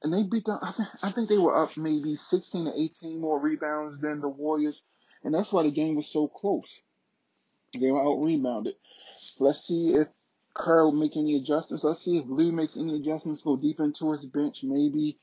and 0.04 0.14
they 0.14 0.24
beat 0.24 0.46
them. 0.46 0.60
I 0.62 0.72
think 0.72 0.90
I 1.02 1.12
think 1.12 1.30
they 1.30 1.38
were 1.38 1.56
up 1.56 1.76
maybe 1.76 2.16
16 2.16 2.66
to 2.66 2.74
18 2.80 3.20
more 3.20 3.40
rebounds 3.40 4.00
than 4.00 4.22
the 4.22 4.30
Warriors, 4.30 4.84
and 5.24 5.34
that's 5.34 5.52
why 5.52 5.64
the 5.64 5.72
game 5.72 5.96
was 5.96 6.08
so 6.08 6.28
close. 6.28 6.80
They 7.78 7.92
were 7.92 8.02
out 8.02 8.24
rebounded. 8.24 8.76
Let's 9.40 9.68
see 9.68 9.96
if 9.96 10.08
Kerr 10.58 10.91
make 10.91 11.15
any 11.15 11.36
adjustments. 11.36 11.84
Let's 11.84 12.04
see 12.04 12.17
if 12.17 12.26
Lue 12.28 12.52
makes 12.52 12.78
any 12.78 12.96
adjustments, 12.96 13.43
go 13.43 13.56
deep 13.56 13.80
into 13.80 14.12
his 14.12 14.26
bench. 14.26 14.63
Maybe 14.63 15.20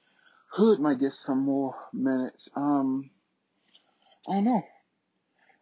Hood 0.51 0.79
might 0.79 1.01
get 1.01 1.13
some 1.13 1.41
more 1.41 1.75
minutes. 1.93 2.49
Um, 2.55 3.11
I 4.29 4.35
don't 4.35 4.45
know. 4.45 4.63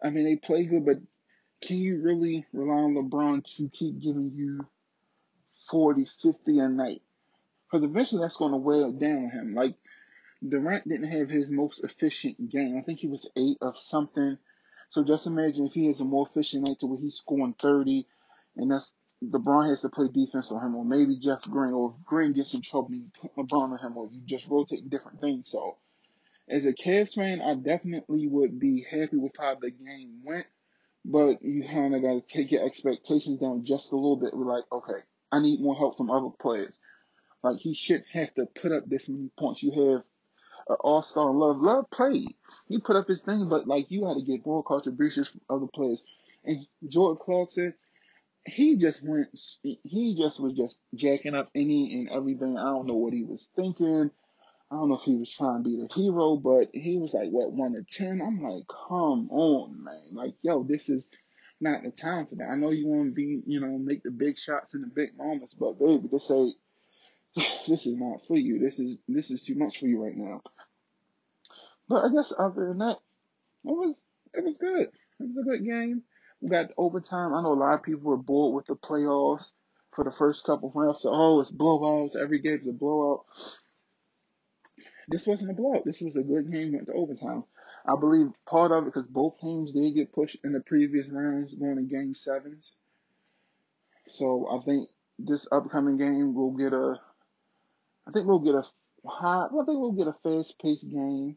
I 0.03 0.11
mean, 0.11 0.25
they 0.25 0.37
play 0.37 0.65
good, 0.65 0.85
but 0.85 0.99
can 1.63 1.79
you 1.79 2.03
really 2.03 2.45
rely 2.53 2.75
on 2.75 2.95
LeBron 2.95 3.45
to 3.57 3.69
keep 3.69 4.01
giving 4.01 4.33
you 4.35 4.67
40, 5.71 6.05
50 6.05 6.59
a 6.59 6.69
night? 6.69 7.03
Because 7.71 7.85
eventually 7.85 8.21
that's 8.21 8.37
going 8.37 8.53
to 8.53 8.59
wear 8.59 8.91
down 8.91 9.31
him. 9.31 9.55
Like, 9.55 9.75
Durant 10.47 10.89
didn't 10.89 11.13
have 11.13 11.31
his 11.31 11.51
most 11.51 11.83
efficient 11.85 12.51
game. 12.51 12.77
I 12.77 12.83
think 12.83 12.99
he 12.99 13.07
was 13.07 13.31
eight 13.37 13.59
of 13.63 13.79
something. 13.79 14.37
So 14.91 15.05
just 15.05 15.27
imagine 15.27 15.67
if 15.67 15.73
he 15.73 15.87
has 15.87 16.01
a 16.01 16.05
more 16.05 16.27
efficient 16.29 16.67
night 16.67 16.81
to 16.81 16.87
where 16.87 17.01
he's 17.01 17.15
scoring 17.15 17.55
30, 17.59 18.07
and 18.57 18.71
that's 18.71 18.95
LeBron 19.23 19.69
has 19.69 19.83
to 19.83 19.89
play 19.89 20.09
defense 20.09 20.51
on 20.51 20.65
him, 20.65 20.75
or 20.75 20.85
maybe 20.85 21.17
Jeff 21.17 21.43
Green, 21.43 21.73
or 21.73 21.95
if 21.97 22.05
Green 22.05 22.33
gets 22.33 22.55
in 22.55 22.63
trouble, 22.63 22.93
you 22.93 23.07
put 23.21 23.35
LeBron 23.37 23.73
on 23.73 23.79
him, 23.79 23.97
or 23.97 24.09
you 24.11 24.21
just 24.27 24.49
rotate 24.49 24.89
different 24.91 25.21
things. 25.21 25.51
So, 25.51 25.77
as 26.49 26.67
a 26.67 26.73
Cavs 26.73 27.15
fan, 27.15 27.41
I 27.41 27.55
definitely 27.55 28.27
would 28.27 28.59
be 28.59 28.85
happy 28.91 29.17
with 29.17 29.33
how 29.39 29.55
the 29.55 29.71
game 29.71 30.21
went, 30.25 30.47
but 31.05 31.43
you 31.43 31.65
kind 31.65 31.95
of 31.95 32.03
got 32.03 32.15
to 32.15 32.21
take 32.23 32.51
your 32.51 32.65
expectations 32.67 33.41
down 33.41 33.65
just 33.65 33.93
a 33.93 33.97
little 33.97 34.17
bit. 34.17 34.35
We're 34.35 34.53
like, 34.53 34.65
okay, 34.73 35.01
I 35.31 35.41
need 35.41 35.61
more 35.61 35.77
help 35.77 35.97
from 35.97 36.11
other 36.11 36.31
players. 36.41 36.79
Like 37.43 37.59
he 37.59 37.75
shouldn't 37.75 38.09
have 38.13 38.35
to 38.35 38.47
put 38.47 38.73
up 38.73 38.85
this 38.87 39.09
many 39.09 39.31
points. 39.39 39.63
You 39.63 39.71
have 39.71 40.03
an 40.69 40.77
all-star 40.81 41.31
Love. 41.33 41.59
Love 41.59 41.91
played. 41.91 42.35
He 42.69 42.79
put 42.79 42.97
up 42.97 43.09
his 43.09 43.23
thing, 43.23 43.49
but 43.49 43.67
like 43.67 43.91
you 43.91 44.07
had 44.07 44.15
to 44.15 44.23
get 44.23 44.47
more 44.47 44.63
contributions 44.63 45.29
from 45.29 45.41
other 45.49 45.67
players. 45.67 46.03
And 46.45 46.67
Jordan 46.89 47.19
Clarkson 47.25 47.75
he 48.45 48.77
just 48.77 49.03
went. 49.03 49.29
He 49.63 50.17
just 50.17 50.41
was 50.41 50.55
just 50.55 50.79
jacking 50.95 51.35
up 51.35 51.51
any 51.55 51.95
and 51.95 52.11
everything. 52.11 52.59
I 52.59 52.65
don't 52.65 52.87
know 52.87 52.97
what 52.97 53.13
he 53.13 53.25
was 53.25 53.49
thinking. 53.55 54.11
I 54.71 54.75
don't 54.75 54.89
know 54.89 54.97
if 54.97 55.03
he 55.03 55.17
was 55.17 55.31
trying 55.31 55.63
to 55.63 55.69
be 55.69 55.77
the 55.77 55.93
hero, 55.93 56.37
but 56.37 56.71
he 56.73 56.97
was 56.97 57.13
like, 57.13 57.29
what, 57.29 57.53
one 57.53 57.75
to 57.75 57.83
ten? 57.83 58.23
I'm 58.23 58.43
like, 58.43 58.65
come 58.67 59.29
on, 59.31 59.85
man. 59.85 60.03
Like, 60.13 60.33
yo, 60.41 60.63
this 60.63 60.89
is 60.89 61.07
not 61.61 61.83
the 61.83 61.91
time 61.91 62.27
for 62.27 62.37
that. 62.37 62.49
I 62.51 62.57
know 62.57 62.71
you 62.71 62.87
want 62.89 63.11
to 63.11 63.15
be, 63.15 63.43
you 63.47 63.61
know, 63.61 63.77
make 63.79 64.03
the 64.03 64.11
big 64.11 64.39
shots 64.39 64.73
in 64.75 64.81
the 64.81 64.87
big 64.87 65.17
moments, 65.17 65.55
but 65.55 65.79
baby, 65.79 66.09
this 66.11 66.31
ain't, 66.31 66.57
this 67.69 67.87
is 67.87 67.97
not 67.97 68.27
for 68.27 68.37
you. 68.37 68.59
This 68.59 68.79
is, 68.79 68.97
this 69.07 69.31
is 69.31 69.43
too 69.43 69.57
much 69.57 69.79
for 69.79 69.87
you 69.87 70.03
right 70.03 70.17
now. 70.17 70.41
But 71.89 72.07
I 72.07 72.09
guess 72.09 72.33
other 72.37 72.69
than 72.69 72.79
that, 72.79 72.97
it 73.65 73.69
was, 73.69 73.95
it 74.33 74.43
was 74.43 74.57
good. 74.57 74.89
It 74.89 74.91
was 75.21 75.37
a 75.37 75.43
good 75.43 75.65
game. 75.67 76.03
We 76.43 76.51
got 76.51 76.73
overtime. 76.77 77.33
I 77.35 77.41
know 77.41 77.53
a 77.53 77.55
lot 77.55 77.75
of 77.75 77.85
people 77.85 78.03
were 78.03 78.17
bored 78.17 78.55
with 78.55 78.67
the 78.67 78.75
playoffs 78.75 79.53
for 79.95 80.05
the 80.05 80.11
first 80.11 80.45
couple 80.45 80.71
of 80.71 80.75
rounds. 80.75 81.03
So, 81.03 81.11
oh, 81.13 81.41
it's 81.41 81.53
blowouts. 81.53 82.17
Every 82.17 82.41
game's 82.41 82.67
a 82.67 82.73
blowout. 82.73 83.25
This 85.09 85.27
wasn't 85.27 85.53
a 85.53 85.55
blowout. 85.55 85.85
This 85.85 86.01
was 86.01 86.17
a 86.17 86.23
good 86.23 86.51
game. 86.51 86.73
Went 86.73 86.87
to 86.87 86.95
overtime. 86.95 87.45
I 87.87 87.95
believe 87.99 88.27
part 88.45 88.73
of 88.73 88.85
it 88.85 88.87
because 88.87 89.09
both 89.09 89.39
teams 89.41 89.73
did 89.73 89.95
get 89.95 90.13
pushed 90.13 90.39
in 90.45 90.53
the 90.53 90.61
previous 90.61 91.09
rounds, 91.09 91.55
going 91.55 91.77
to 91.77 91.83
game 91.83 92.15
sevens. 92.15 92.73
So 94.09 94.49
I 94.51 94.65
think 94.65 94.89
this 95.19 95.47
upcoming 95.53 95.97
game 95.97 96.35
will 96.35 96.53
get 96.53 96.73
a. 96.73 97.01
I 98.07 98.11
think 98.11 98.27
we'll 98.27 98.41
get 98.41 98.57
a 98.57 98.65
high. 99.07 99.45
I 99.45 99.65
think 99.65 99.79
we'll 99.79 99.93
get 99.93 100.09
a 100.09 100.17
fast-paced 100.25 100.91
game. 100.91 101.37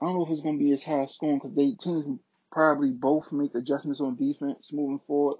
I 0.00 0.06
don't 0.06 0.16
know 0.16 0.26
if 0.26 0.30
it's 0.30 0.42
going 0.42 0.58
to 0.58 0.64
be 0.64 0.72
as 0.72 0.84
high 0.84 1.06
scoring 1.06 1.38
because 1.38 1.54
they 1.54 1.72
teams 1.72 2.06
probably 2.54 2.90
both 2.90 3.32
make 3.32 3.54
adjustments 3.56 4.00
on 4.00 4.14
defense 4.14 4.72
moving 4.72 5.00
forward. 5.08 5.38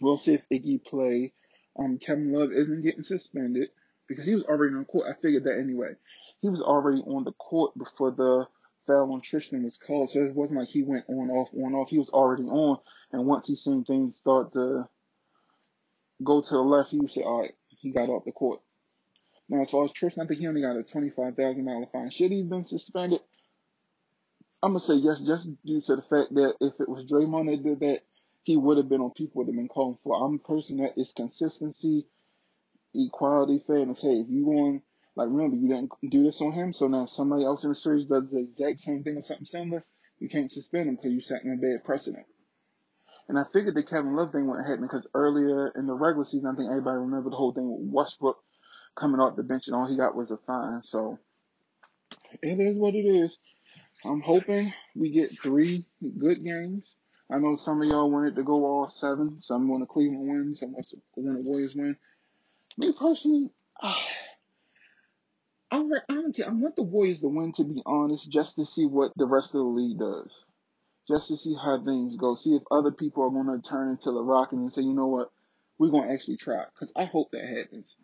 We'll 0.00 0.18
see 0.18 0.34
if 0.34 0.48
Iggy 0.52 0.84
play. 0.84 1.32
Um, 1.76 1.98
Kevin 1.98 2.32
Love 2.32 2.52
isn't 2.52 2.82
getting 2.82 3.02
suspended 3.02 3.70
because 4.06 4.24
he 4.24 4.36
was 4.36 4.44
already 4.44 4.74
on 4.74 4.80
the 4.80 4.84
court. 4.84 5.08
I 5.10 5.20
figured 5.20 5.44
that 5.44 5.58
anyway. 5.58 5.94
He 6.40 6.48
was 6.48 6.62
already 6.62 7.00
on 7.00 7.24
the 7.24 7.32
court 7.32 7.76
before 7.76 8.12
the 8.12 8.46
foul 8.86 9.12
on 9.12 9.20
Tristan 9.20 9.64
was 9.64 9.78
called, 9.78 10.10
so 10.10 10.22
it 10.22 10.34
wasn't 10.34 10.60
like 10.60 10.68
he 10.68 10.82
went 10.82 11.06
on 11.08 11.30
off 11.30 11.48
on 11.52 11.74
off. 11.74 11.88
He 11.88 11.98
was 11.98 12.10
already 12.10 12.44
on, 12.44 12.78
and 13.12 13.26
once 13.26 13.48
he 13.48 13.56
seen 13.56 13.84
things 13.84 14.16
start 14.16 14.52
to 14.52 14.88
go 16.22 16.40
to 16.40 16.50
the 16.54 16.60
left, 16.62 16.90
he 16.90 17.00
say, 17.08 17.22
"All 17.22 17.40
right, 17.40 17.54
he 17.68 17.90
got 17.90 18.10
off 18.10 18.24
the 18.24 18.32
court." 18.32 18.60
Now, 19.48 19.62
as 19.62 19.70
far 19.70 19.84
as 19.84 19.92
Tristan, 19.92 20.22
I 20.22 20.26
think 20.26 20.40
he 20.40 20.46
only 20.46 20.60
got 20.60 20.76
a 20.76 20.84
twenty-five 20.84 21.34
thousand 21.34 21.64
dollar 21.64 21.86
fine. 21.92 22.10
Should 22.10 22.30
he 22.30 22.38
have 22.40 22.50
been 22.50 22.66
suspended? 22.66 23.20
I'm 24.64 24.70
gonna 24.70 24.80
say 24.80 24.94
yes, 24.94 25.20
just 25.20 25.48
due 25.66 25.82
to 25.82 25.96
the 25.96 26.02
fact 26.02 26.34
that 26.36 26.56
if 26.62 26.72
it 26.80 26.88
was 26.88 27.04
Draymond 27.04 27.50
that 27.50 27.62
did 27.62 27.80
that, 27.80 28.00
he 28.44 28.56
would 28.56 28.78
have 28.78 28.88
been 28.88 29.02
on 29.02 29.10
people 29.10 29.40
would 29.40 29.48
have 29.48 29.56
been 29.56 29.68
calling 29.68 29.98
for. 30.02 30.16
I'm 30.24 30.36
a 30.36 30.38
person 30.38 30.78
that 30.78 30.98
is 30.98 31.12
consistency 31.12 32.06
equality 32.94 33.62
fairness. 33.66 34.00
Hey, 34.00 34.20
if 34.20 34.28
you 34.30 34.46
want, 34.46 34.82
like 35.16 35.28
remember 35.28 35.56
you 35.56 35.68
didn't 35.68 35.92
do 36.10 36.24
this 36.24 36.40
on 36.40 36.52
him, 36.52 36.72
so 36.72 36.88
now 36.88 37.04
if 37.04 37.12
somebody 37.12 37.44
else 37.44 37.64
in 37.64 37.70
the 37.70 37.74
series 37.74 38.06
does 38.06 38.30
the 38.30 38.38
exact 38.38 38.80
same 38.80 39.04
thing 39.04 39.18
or 39.18 39.22
something 39.22 39.44
similar, 39.44 39.84
you 40.18 40.30
can't 40.30 40.50
suspend 40.50 40.88
him 40.88 40.96
because 40.96 41.12
you 41.12 41.20
set 41.20 41.42
a 41.44 41.56
bad 41.56 41.84
precedent. 41.84 42.26
And 43.28 43.38
I 43.38 43.44
figured 43.52 43.74
the 43.74 43.82
Kevin 43.82 44.16
Love 44.16 44.32
thing 44.32 44.46
wouldn't 44.46 44.66
happen 44.66 44.84
because 44.84 45.06
earlier 45.14 45.68
in 45.76 45.86
the 45.86 45.94
regular 45.94 46.24
season, 46.24 46.50
I 46.50 46.56
think 46.56 46.70
everybody 46.70 46.98
remembered 46.98 47.32
the 47.32 47.36
whole 47.36 47.52
thing 47.52 47.70
with 47.70 47.92
Westbrook 47.92 48.38
coming 48.96 49.20
off 49.20 49.36
the 49.36 49.42
bench 49.42 49.66
and 49.66 49.76
all 49.76 49.86
he 49.86 49.96
got 49.96 50.16
was 50.16 50.30
a 50.30 50.38
fine. 50.38 50.82
So 50.82 51.18
it 52.42 52.60
is 52.60 52.76
what 52.76 52.94
it 52.94 53.06
is. 53.06 53.38
I'm 54.04 54.20
hoping 54.20 54.72
we 54.94 55.10
get 55.10 55.40
three 55.42 55.84
good 56.18 56.44
games. 56.44 56.94
I 57.30 57.38
know 57.38 57.56
some 57.56 57.80
of 57.80 57.88
y'all 57.88 58.10
wanted 58.10 58.36
to 58.36 58.42
go 58.42 58.64
all 58.64 58.86
seven. 58.86 59.40
Some 59.40 59.68
want 59.68 59.82
to 59.82 59.86
Cleveland 59.86 60.28
win. 60.28 60.54
Some 60.54 60.72
want 60.72 60.86
the 61.16 61.48
Warriors 61.48 61.74
win. 61.74 61.96
Me 62.76 62.92
personally, 62.98 63.50
I, 63.82 65.78
I 66.08 66.14
don't 66.14 66.36
care. 66.36 66.48
I 66.48 66.52
want 66.52 66.76
the 66.76 66.82
Warriors 66.82 67.20
to 67.20 67.28
win, 67.28 67.52
to 67.54 67.64
be 67.64 67.82
honest, 67.86 68.30
just 68.30 68.56
to 68.56 68.66
see 68.66 68.86
what 68.86 69.12
the 69.16 69.26
rest 69.26 69.54
of 69.54 69.60
the 69.60 69.64
league 69.64 69.98
does. 69.98 70.40
Just 71.08 71.28
to 71.28 71.36
see 71.36 71.54
how 71.54 71.82
things 71.82 72.16
go. 72.16 72.34
See 72.34 72.54
if 72.54 72.62
other 72.70 72.92
people 72.92 73.24
are 73.24 73.30
going 73.30 73.60
to 73.60 73.68
turn 73.68 73.90
into 73.90 74.12
the 74.12 74.22
Rockets 74.22 74.60
and 74.60 74.72
say, 74.72 74.82
you 74.82 74.94
know 74.94 75.06
what, 75.06 75.30
we're 75.78 75.90
going 75.90 76.08
to 76.08 76.14
actually 76.14 76.36
try. 76.36 76.64
Because 76.72 76.92
I 76.94 77.04
hope 77.04 77.30
that 77.32 77.44
happens. 77.44 77.96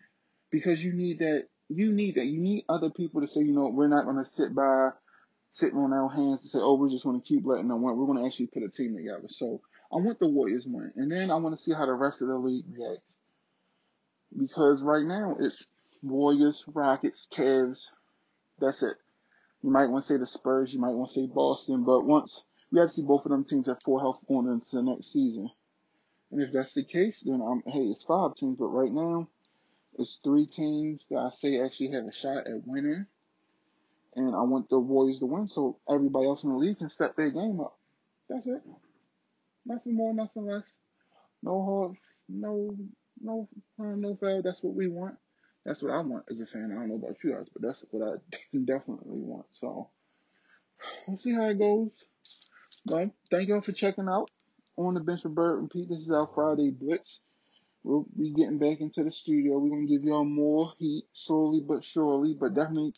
Because 0.51 0.83
you 0.83 0.93
need 0.93 1.21
that. 1.21 1.47
You 1.69 1.93
need 1.93 2.17
that. 2.17 2.27
You 2.27 2.41
need 2.41 2.65
other 2.69 2.91
people 2.91 3.21
to 3.21 3.29
say, 3.29 3.41
you 3.41 3.53
know, 3.53 3.69
we're 3.69 3.87
not 3.87 4.05
going 4.05 4.19
to 4.19 4.25
sit 4.25 4.55
by, 4.55 4.91
sitting 5.53 5.79
on 5.79 5.93
our 5.93 6.09
hands 6.09 6.43
and 6.43 6.51
say, 6.51 6.59
oh, 6.61 6.77
we're 6.77 6.91
just 6.91 7.05
going 7.05 7.21
to 7.21 7.27
keep 7.27 7.45
letting 7.45 7.69
them 7.69 7.83
win. 7.83 7.97
We're 7.97 8.07
going 8.07 8.19
to 8.19 8.27
actually 8.27 8.49
put 8.49 8.63
a 8.63 8.69
team 8.69 8.97
together. 8.97 9.29
So 9.29 9.61
I 9.93 9.97
want 9.97 10.19
the 10.19 10.29
Warriors 10.29 10.67
win. 10.67 10.93
And 10.97 11.11
then 11.11 11.31
I 11.31 11.37
want 11.37 11.57
to 11.57 11.63
see 11.63 11.73
how 11.73 11.87
the 11.87 11.93
rest 11.93 12.23
of 12.23 12.29
the 12.29 12.37
league 12.37 12.65
reacts 12.71 13.19
because 14.37 14.83
right 14.83 15.05
now 15.05 15.37
it's 15.39 15.69
Warriors, 16.03 16.65
Rockets, 16.69 17.29
Cavs. 17.33 17.89
That's 18.59 18.83
it. 18.83 18.97
You 19.63 19.71
might 19.71 19.91
want 19.91 20.05
to 20.05 20.09
say 20.09 20.17
the 20.17 20.27
Spurs, 20.27 20.73
you 20.73 20.81
might 20.81 20.95
want 20.95 21.11
to 21.11 21.15
say 21.15 21.27
Boston, 21.27 21.85
but 21.85 22.05
once 22.05 22.43
we 22.73 22.79
have 22.79 22.89
to 22.89 22.95
see 22.95 23.03
both 23.03 23.25
of 23.25 23.31
them 23.31 23.45
teams 23.45 23.69
at 23.69 23.83
full 23.83 23.99
health 23.99 24.21
going 24.29 24.47
into 24.47 24.77
the 24.77 24.83
next 24.83 25.13
season. 25.13 25.51
And 26.31 26.41
if 26.41 26.53
that's 26.53 26.75
the 26.75 26.85
case, 26.85 27.23
then 27.27 27.43
I'm 27.43 27.63
hey, 27.71 27.87
it's 27.87 28.05
five 28.05 28.37
teams, 28.37 28.57
but 28.59 28.69
right 28.69 28.93
now 28.93 29.29
it's 29.99 30.21
three 30.23 30.47
teams 30.47 31.05
that 31.11 31.19
I 31.19 31.31
say 31.31 31.61
actually 31.61 31.91
have 31.91 32.05
a 32.05 32.13
shot 32.13 32.47
at 32.47 32.67
winning. 32.67 33.07
And 34.17 34.35
I 34.35 34.43
want 34.43 34.69
the 34.69 34.79
Warriors 34.79 35.21
to 35.21 35.27
win 35.27 35.47
so 35.47 35.79
everybody 35.89 36.27
else 36.27 36.45
in 36.45 36.51
the 36.51 36.57
league 36.57 36.79
can 36.79 36.89
step 36.89 37.17
their 37.17 37.31
game 37.31 37.61
up. 37.61 37.77
That's 38.29 38.47
it. 38.47 38.63
Nothing 39.65 39.95
more, 39.95 40.13
nothing 40.13 40.47
less. 40.47 40.79
No 41.43 41.65
hard, 41.65 41.97
no 42.29 42.77
no 43.21 43.49
harm, 43.77 44.01
no 44.01 44.17
foul. 44.17 44.43
That's 44.43 44.63
what 44.63 44.75
we 44.75 44.89
want. 44.89 45.17
That's 45.65 45.83
what 45.83 45.93
I 45.93 46.01
want 46.01 46.25
as 46.31 46.41
a 46.41 46.47
fan. 46.47 46.71
I 46.73 46.75
don't 46.77 46.89
know 46.89 46.95
about 46.95 47.23
you 47.23 47.35
guys, 47.35 47.51
but 47.51 47.63
that's 47.63 47.85
what 47.91 48.07
I 48.07 48.57
definitely 48.65 49.19
want. 49.19 49.47
So 49.51 49.89
we'll 51.07 51.17
see 51.17 51.35
how 51.35 51.45
it 51.45 51.59
goes. 51.59 51.91
But 52.87 53.11
thank 53.31 53.49
y'all 53.49 53.61
for 53.61 53.73
checking 53.73 54.09
out 54.09 54.31
on 54.77 54.95
the 54.95 55.01
bench 55.01 55.25
with 55.25 55.35
Bird 55.35 55.59
and 55.61 55.71
Pete. 55.71 55.89
This 55.89 56.01
is 56.01 56.11
our 56.11 56.29
Friday 56.35 56.71
Blitz. 56.71 57.21
We'll 57.83 58.07
be 58.19 58.31
getting 58.31 58.59
back 58.59 58.81
into 58.81 59.05
the 59.05 59.13
studio. 59.13 59.59
We're 59.59 59.71
gonna 59.71 59.87
give 59.87 60.05
y'all 60.05 60.25
more 60.25 60.73
heat 60.79 61.05
slowly 61.13 61.61
but 61.61 61.85
surely, 61.85 62.35
but 62.35 62.55
definitely 62.55 62.95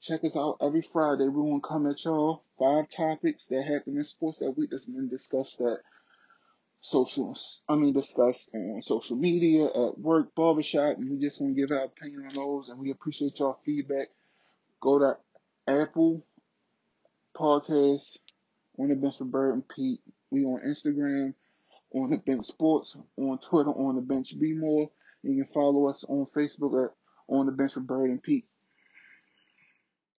check 0.00 0.24
us 0.24 0.36
out 0.36 0.58
every 0.60 0.82
Friday. 0.92 1.28
We're 1.28 1.42
gonna 1.42 1.60
come 1.60 1.86
at 1.86 2.04
y'all 2.04 2.42
five 2.58 2.88
topics 2.88 3.46
that 3.46 3.62
happen 3.62 3.96
in 3.96 4.04
sports 4.04 4.38
that 4.38 4.56
week 4.56 4.70
that's 4.70 4.86
been 4.86 5.08
discussed 5.08 5.58
that 5.58 5.80
social, 6.80 7.36
I 7.68 7.74
mean, 7.74 7.92
discuss 7.92 8.48
on 8.54 8.80
social 8.82 9.16
media, 9.16 9.66
at 9.66 9.98
work, 9.98 10.34
barbershop, 10.34 10.96
and 10.96 11.10
we 11.10 11.18
just 11.18 11.40
want 11.40 11.54
to 11.54 11.60
give 11.60 11.70
our 11.70 11.84
opinion 11.84 12.26
on 12.30 12.34
those, 12.34 12.68
and 12.68 12.78
we 12.78 12.90
appreciate 12.90 13.38
y'all 13.38 13.60
feedback. 13.64 14.08
Go 14.80 14.98
to 14.98 15.16
Apple 15.68 16.24
Podcasts, 17.36 18.16
on 18.78 18.88
the 18.88 18.94
bench 18.94 19.18
for 19.18 19.24
Bird 19.24 19.54
and 19.54 19.68
Pete. 19.68 20.00
We 20.30 20.44
on 20.44 20.62
Instagram, 20.66 21.34
on 21.92 22.10
the 22.10 22.16
bench 22.16 22.46
sports, 22.46 22.96
on 23.18 23.38
Twitter, 23.38 23.70
on 23.70 23.96
the 23.96 24.02
bench 24.02 24.38
Be 24.38 24.54
More. 24.54 24.90
You 25.22 25.44
can 25.44 25.52
follow 25.52 25.88
us 25.88 26.04
on 26.08 26.26
Facebook 26.34 26.84
at 26.84 26.92
on 27.28 27.46
the 27.46 27.52
bench 27.52 27.74
for 27.74 27.80
Bird 27.80 28.10
and 28.10 28.22
Pete. 28.22 28.46